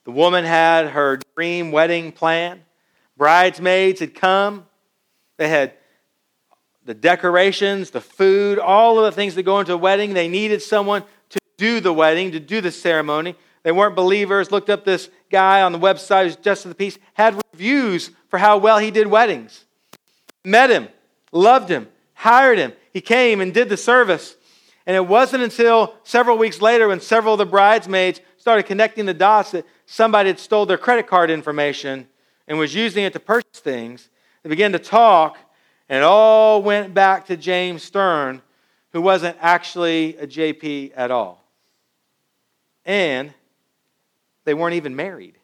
The 0.04 0.10
woman 0.10 0.46
had 0.46 0.88
her 0.88 1.20
dream 1.36 1.70
wedding 1.70 2.12
plan, 2.12 2.62
bridesmaids 3.14 4.00
had 4.00 4.14
come. 4.14 4.64
They 5.36 5.48
had 5.48 5.74
the 6.88 6.94
decorations, 6.94 7.90
the 7.90 8.00
food, 8.00 8.58
all 8.58 8.98
of 8.98 9.04
the 9.04 9.12
things 9.12 9.34
that 9.34 9.42
go 9.42 9.60
into 9.60 9.74
a 9.74 9.76
wedding. 9.76 10.14
They 10.14 10.26
needed 10.26 10.62
someone 10.62 11.04
to 11.28 11.38
do 11.58 11.80
the 11.80 11.92
wedding, 11.92 12.32
to 12.32 12.40
do 12.40 12.62
the 12.62 12.70
ceremony. 12.70 13.34
They 13.62 13.72
weren't 13.72 13.94
believers. 13.94 14.50
Looked 14.50 14.70
up 14.70 14.86
this 14.86 15.10
guy 15.30 15.60
on 15.60 15.72
the 15.72 15.78
website 15.78 16.24
who's 16.24 16.36
just 16.36 16.64
of 16.64 16.70
the 16.70 16.74
peace, 16.74 16.98
had 17.12 17.38
reviews 17.52 18.10
for 18.28 18.38
how 18.38 18.56
well 18.56 18.78
he 18.78 18.90
did 18.90 19.06
weddings. 19.06 19.66
Met 20.46 20.70
him, 20.70 20.88
loved 21.30 21.68
him, 21.68 21.88
hired 22.14 22.56
him. 22.56 22.72
He 22.90 23.02
came 23.02 23.42
and 23.42 23.52
did 23.52 23.68
the 23.68 23.76
service. 23.76 24.36
And 24.86 24.96
it 24.96 25.06
wasn't 25.06 25.42
until 25.42 25.94
several 26.04 26.38
weeks 26.38 26.62
later 26.62 26.88
when 26.88 27.00
several 27.00 27.34
of 27.34 27.38
the 27.38 27.44
bridesmaids 27.44 28.22
started 28.38 28.62
connecting 28.62 29.04
the 29.04 29.12
dots 29.12 29.50
that 29.50 29.66
somebody 29.84 30.30
had 30.30 30.38
stole 30.38 30.64
their 30.64 30.78
credit 30.78 31.06
card 31.06 31.28
information 31.28 32.08
and 32.46 32.58
was 32.58 32.74
using 32.74 33.04
it 33.04 33.12
to 33.12 33.20
purchase 33.20 33.60
things. 33.60 34.08
They 34.42 34.48
began 34.48 34.72
to 34.72 34.78
talk, 34.78 35.36
and 35.88 35.98
it 35.98 36.04
all 36.04 36.62
went 36.62 36.92
back 36.92 37.26
to 37.26 37.36
James 37.36 37.82
Stern, 37.82 38.42
who 38.92 39.00
wasn't 39.00 39.36
actually 39.40 40.16
a 40.16 40.26
JP 40.26 40.92
at 40.94 41.10
all. 41.10 41.44
And 42.84 43.32
they 44.44 44.54
weren't 44.54 44.74
even 44.74 44.96
married. 44.96 45.38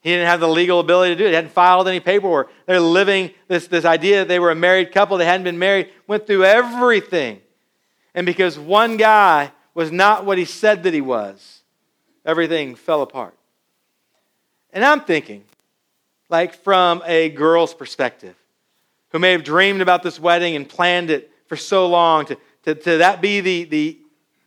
He 0.00 0.10
didn't 0.10 0.26
have 0.26 0.40
the 0.40 0.48
legal 0.48 0.80
ability 0.80 1.14
to 1.14 1.18
do 1.18 1.24
it. 1.24 1.28
He 1.28 1.34
hadn't 1.34 1.52
filed 1.52 1.88
any 1.88 1.98
paperwork. 1.98 2.50
They're 2.66 2.78
living 2.78 3.30
this, 3.48 3.68
this 3.68 3.86
idea 3.86 4.18
that 4.18 4.28
they 4.28 4.38
were 4.38 4.50
a 4.50 4.54
married 4.54 4.92
couple, 4.92 5.16
they 5.16 5.24
hadn't 5.24 5.44
been 5.44 5.58
married, 5.58 5.90
went 6.06 6.26
through 6.26 6.44
everything. 6.44 7.40
And 8.14 8.26
because 8.26 8.58
one 8.58 8.98
guy 8.98 9.50
was 9.72 9.90
not 9.90 10.26
what 10.26 10.36
he 10.36 10.44
said 10.44 10.82
that 10.82 10.92
he 10.92 11.00
was, 11.00 11.62
everything 12.24 12.74
fell 12.74 13.00
apart. 13.00 13.34
And 14.74 14.84
I'm 14.84 15.00
thinking, 15.00 15.44
like 16.34 16.54
from 16.64 17.00
a 17.06 17.28
girl's 17.28 17.72
perspective, 17.72 18.34
who 19.10 19.20
may 19.20 19.30
have 19.30 19.44
dreamed 19.44 19.80
about 19.80 20.02
this 20.02 20.18
wedding 20.18 20.56
and 20.56 20.68
planned 20.68 21.08
it 21.08 21.30
for 21.46 21.54
so 21.54 21.86
long, 21.86 22.26
to, 22.26 22.36
to, 22.64 22.74
to 22.74 22.98
that 22.98 23.20
be 23.20 23.40
the, 23.40 23.62
the, 23.64 23.98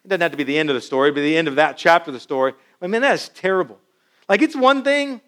it 0.04 0.08
doesn't 0.10 0.20
have 0.20 0.32
to 0.32 0.38
be 0.38 0.44
the 0.44 0.58
end 0.58 0.70
of 0.70 0.76
the 0.76 0.82
story, 0.82 1.12
but 1.12 1.22
the 1.22 1.38
end 1.38 1.48
of 1.48 1.56
that 1.56 1.78
chapter 1.78 2.10
of 2.10 2.14
the 2.14 2.20
story. 2.20 2.54
I 2.82 2.88
mean, 2.88 3.02
that 3.04 3.14
is 3.16 3.30
terrible. 3.30 3.80
Like, 4.28 4.42
it's 4.42 4.56
one 4.56 4.84
thing 4.84 5.22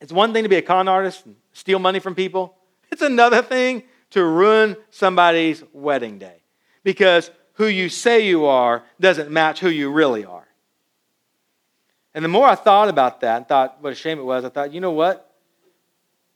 it's 0.00 0.12
one 0.12 0.32
thing 0.32 0.42
to 0.42 0.48
be 0.48 0.56
a 0.56 0.62
con 0.62 0.88
artist 0.88 1.26
and 1.26 1.36
steal 1.52 1.78
money 1.78 2.00
from 2.00 2.14
people, 2.14 2.56
it's 2.90 3.02
another 3.02 3.40
thing 3.40 3.82
to 4.10 4.24
ruin 4.24 4.76
somebody's 4.90 5.62
wedding 5.72 6.18
day 6.18 6.42
because 6.82 7.30
who 7.54 7.66
you 7.66 7.88
say 7.88 8.26
you 8.26 8.46
are 8.46 8.82
doesn't 8.98 9.30
match 9.30 9.60
who 9.60 9.68
you 9.68 9.92
really 9.92 10.24
are. 10.24 10.48
And 12.14 12.24
the 12.24 12.28
more 12.28 12.46
I 12.46 12.56
thought 12.56 12.88
about 12.88 13.20
that 13.20 13.36
and 13.36 13.46
thought 13.46 13.80
what 13.80 13.92
a 13.92 13.96
shame 13.96 14.18
it 14.18 14.24
was, 14.24 14.44
I 14.44 14.48
thought, 14.48 14.72
you 14.72 14.80
know 14.80 14.90
what? 14.90 15.31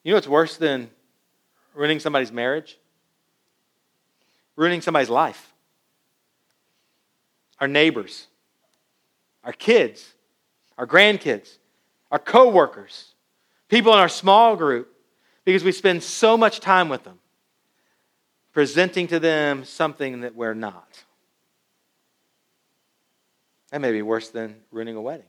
You 0.07 0.12
know 0.12 0.19
what's 0.19 0.29
worse 0.29 0.57
than 0.57 0.88
ruining 1.75 1.99
somebody's 1.99 2.31
marriage? 2.31 2.79
Ruining 4.55 4.81
somebody's 4.81 5.11
life. 5.11 5.53
Our 7.59 7.66
neighbors, 7.66 8.29
our 9.42 9.53
kids, 9.53 10.14
our 10.79 10.87
grandkids, 10.87 11.59
our 12.12 12.21
coworkers, 12.21 13.16
people 13.69 13.92
in 13.95 13.99
our 13.99 14.09
small 14.09 14.55
group, 14.55 14.97
because 15.45 15.64
we 15.64 15.73
spend 15.73 16.05
so 16.05 16.37
much 16.37 16.61
time 16.61 16.88
with 16.88 17.03
them, 17.03 17.19
presenting 18.53 19.09
to 19.09 19.19
them 19.19 19.64
something 19.64 20.21
that 20.21 20.37
we're 20.37 20.55
not. 20.55 21.03
That 23.73 23.81
may 23.81 23.90
be 23.90 24.03
worse 24.03 24.29
than 24.29 24.55
ruining 24.71 24.95
a 24.95 25.03
wedding. 25.03 25.27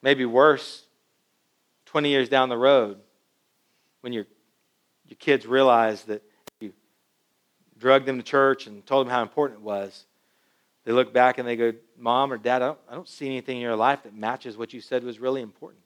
Maybe 0.00 0.24
worse 0.24 0.86
20 1.90 2.08
years 2.08 2.28
down 2.28 2.48
the 2.48 2.56
road 2.56 2.98
when 4.00 4.12
your, 4.12 4.24
your 5.06 5.16
kids 5.16 5.46
realize 5.46 6.04
that 6.04 6.22
you 6.60 6.72
drugged 7.78 8.06
them 8.06 8.16
to 8.16 8.22
church 8.22 8.66
and 8.66 8.86
told 8.86 9.06
them 9.06 9.10
how 9.10 9.22
important 9.22 9.60
it 9.60 9.64
was. 9.64 10.06
They 10.84 10.92
look 10.92 11.12
back 11.12 11.38
and 11.38 11.46
they 11.46 11.56
go, 11.56 11.72
Mom 11.98 12.32
or 12.32 12.38
Dad, 12.38 12.62
I 12.62 12.66
don't, 12.66 12.78
I 12.88 12.94
don't 12.94 13.08
see 13.08 13.26
anything 13.26 13.56
in 13.56 13.62
your 13.62 13.76
life 13.76 14.04
that 14.04 14.14
matches 14.14 14.56
what 14.56 14.72
you 14.72 14.80
said 14.80 15.04
was 15.04 15.18
really 15.18 15.42
important 15.42 15.84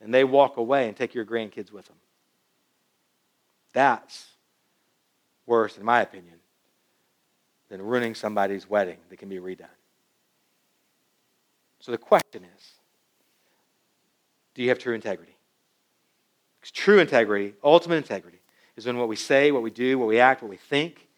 and 0.00 0.14
they 0.14 0.24
walk 0.24 0.56
away 0.56 0.88
and 0.88 0.96
take 0.96 1.14
your 1.14 1.24
grandkids 1.24 1.72
with 1.72 1.86
them. 1.86 1.96
That's 3.72 4.26
worse, 5.46 5.76
in 5.76 5.84
my 5.84 6.00
opinion, 6.00 6.36
than 7.68 7.82
ruining 7.82 8.14
somebody's 8.14 8.68
wedding 8.68 8.96
that 9.08 9.18
can 9.18 9.28
be 9.28 9.38
redone. 9.38 9.66
So 11.80 11.92
the 11.92 11.98
question 11.98 12.44
is 12.56 12.79
do 14.60 14.64
you 14.64 14.68
have 14.68 14.78
true 14.78 14.94
integrity? 14.94 15.34
Because 16.60 16.70
true 16.70 16.98
integrity, 16.98 17.54
ultimate 17.64 17.96
integrity, 17.96 18.40
is 18.76 18.84
when 18.84 18.98
what 18.98 19.08
we 19.08 19.16
say, 19.16 19.52
what 19.52 19.62
we 19.62 19.70
do, 19.70 19.98
what 19.98 20.06
we 20.06 20.20
act, 20.20 20.42
what 20.42 20.50
we 20.50 20.58
think 20.58 21.08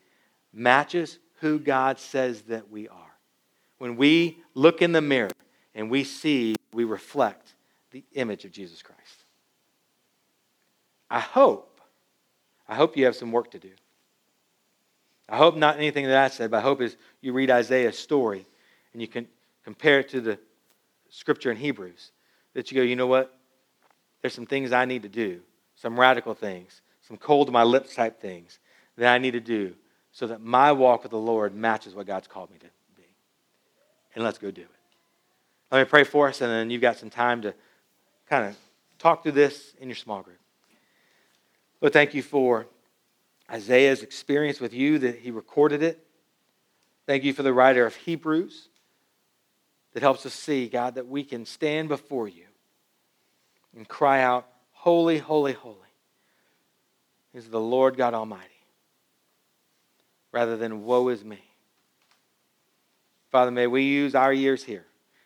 matches 0.52 1.18
who 1.40 1.58
God 1.58 1.98
says 1.98 2.42
that 2.42 2.70
we 2.70 2.86
are. 2.86 3.16
When 3.78 3.96
we 3.96 4.38
look 4.54 4.80
in 4.80 4.92
the 4.92 5.00
mirror 5.00 5.32
and 5.74 5.90
we 5.90 6.04
see, 6.04 6.54
we 6.72 6.84
reflect 6.84 7.54
the 7.90 8.04
image 8.12 8.44
of 8.44 8.52
Jesus 8.52 8.80
Christ. 8.80 9.24
I 11.10 11.18
hope, 11.18 11.80
I 12.68 12.76
hope 12.76 12.96
you 12.96 13.06
have 13.06 13.16
some 13.16 13.32
work 13.32 13.50
to 13.50 13.58
do. 13.58 13.72
I 15.28 15.36
hope 15.36 15.56
not 15.56 15.78
anything 15.78 16.06
that 16.06 16.16
I 16.16 16.28
said, 16.28 16.52
but 16.52 16.58
I 16.58 16.60
hope 16.60 16.80
is 16.80 16.96
you 17.20 17.32
read 17.32 17.50
Isaiah's 17.50 17.98
story 17.98 18.46
and 18.92 19.02
you 19.02 19.08
can 19.08 19.26
compare 19.64 19.98
it 19.98 20.10
to 20.10 20.20
the 20.20 20.38
scripture 21.10 21.50
in 21.50 21.56
Hebrews. 21.56 22.12
That 22.54 22.70
you 22.70 22.76
go, 22.76 22.82
you 22.82 22.96
know 22.96 23.06
what? 23.06 23.34
There's 24.20 24.34
some 24.34 24.46
things 24.46 24.72
I 24.72 24.84
need 24.84 25.02
to 25.02 25.08
do, 25.08 25.40
some 25.74 25.98
radical 25.98 26.34
things, 26.34 26.80
some 27.00 27.16
cold 27.16 27.48
to 27.48 27.52
my 27.52 27.62
lips 27.64 27.94
type 27.94 28.20
things 28.20 28.58
that 28.96 29.12
I 29.12 29.18
need 29.18 29.32
to 29.32 29.40
do 29.40 29.74
so 30.12 30.26
that 30.26 30.40
my 30.40 30.72
walk 30.72 31.02
with 31.02 31.10
the 31.10 31.18
Lord 31.18 31.54
matches 31.54 31.94
what 31.94 32.06
God's 32.06 32.28
called 32.28 32.50
me 32.50 32.58
to 32.58 32.66
be. 32.96 33.06
And 34.14 34.22
let's 34.22 34.38
go 34.38 34.50
do 34.50 34.62
it. 34.62 34.68
Let 35.70 35.80
me 35.80 35.84
pray 35.86 36.04
for 36.04 36.28
us, 36.28 36.42
and 36.42 36.50
then 36.50 36.70
you've 36.70 36.82
got 36.82 36.98
some 36.98 37.08
time 37.08 37.42
to 37.42 37.54
kind 38.28 38.46
of 38.46 38.56
talk 38.98 39.22
through 39.22 39.32
this 39.32 39.74
in 39.80 39.88
your 39.88 39.96
small 39.96 40.20
group. 40.22 40.38
Lord, 41.80 41.94
thank 41.94 42.12
you 42.12 42.22
for 42.22 42.66
Isaiah's 43.50 44.02
experience 44.02 44.60
with 44.60 44.74
you, 44.74 44.98
that 44.98 45.20
he 45.20 45.30
recorded 45.30 45.82
it. 45.82 46.06
Thank 47.06 47.24
you 47.24 47.32
for 47.32 47.42
the 47.42 47.52
writer 47.52 47.86
of 47.86 47.96
Hebrews 47.96 48.68
that 49.92 50.02
helps 50.02 50.24
us 50.26 50.34
see, 50.34 50.68
God, 50.68 50.94
that 50.94 51.06
we 51.06 51.24
can 51.24 51.44
stand 51.44 51.88
before 51.88 52.28
you 52.28 52.44
and 53.76 53.88
cry 53.88 54.22
out, 54.22 54.48
Holy, 54.72 55.18
holy, 55.18 55.52
holy 55.52 55.76
is 57.32 57.48
the 57.48 57.60
Lord 57.60 57.96
God 57.96 58.14
Almighty, 58.14 58.48
rather 60.32 60.56
than 60.56 60.84
woe 60.84 61.08
is 61.08 61.24
me. 61.24 61.42
Father, 63.30 63.50
may 63.50 63.66
we 63.66 63.84
use 63.84 64.14
our 64.14 64.32
years 64.32 64.64
here 64.64 64.84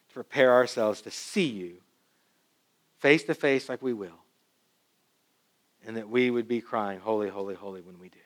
to 0.09 0.15
prepare 0.15 0.53
ourselves 0.53 1.01
to 1.03 1.11
see 1.11 1.47
you 1.47 1.79
face 2.99 3.25
to 3.25 3.35
face 3.35 3.69
like 3.69 3.83
we 3.83 3.93
will. 3.93 4.19
And 5.87 5.97
that 5.97 6.09
we 6.09 6.31
would 6.31 6.49
be 6.49 6.61
crying, 6.61 6.99
Holy, 6.99 7.29
holy, 7.29 7.55
holy, 7.55 7.81
when 7.81 7.99
we 7.99 8.09
do. 8.09 8.19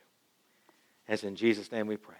As 1.09 1.25
in 1.25 1.37
Jesus' 1.37 1.71
name 1.71 1.87
we 1.87 1.97
pray. 1.97 2.17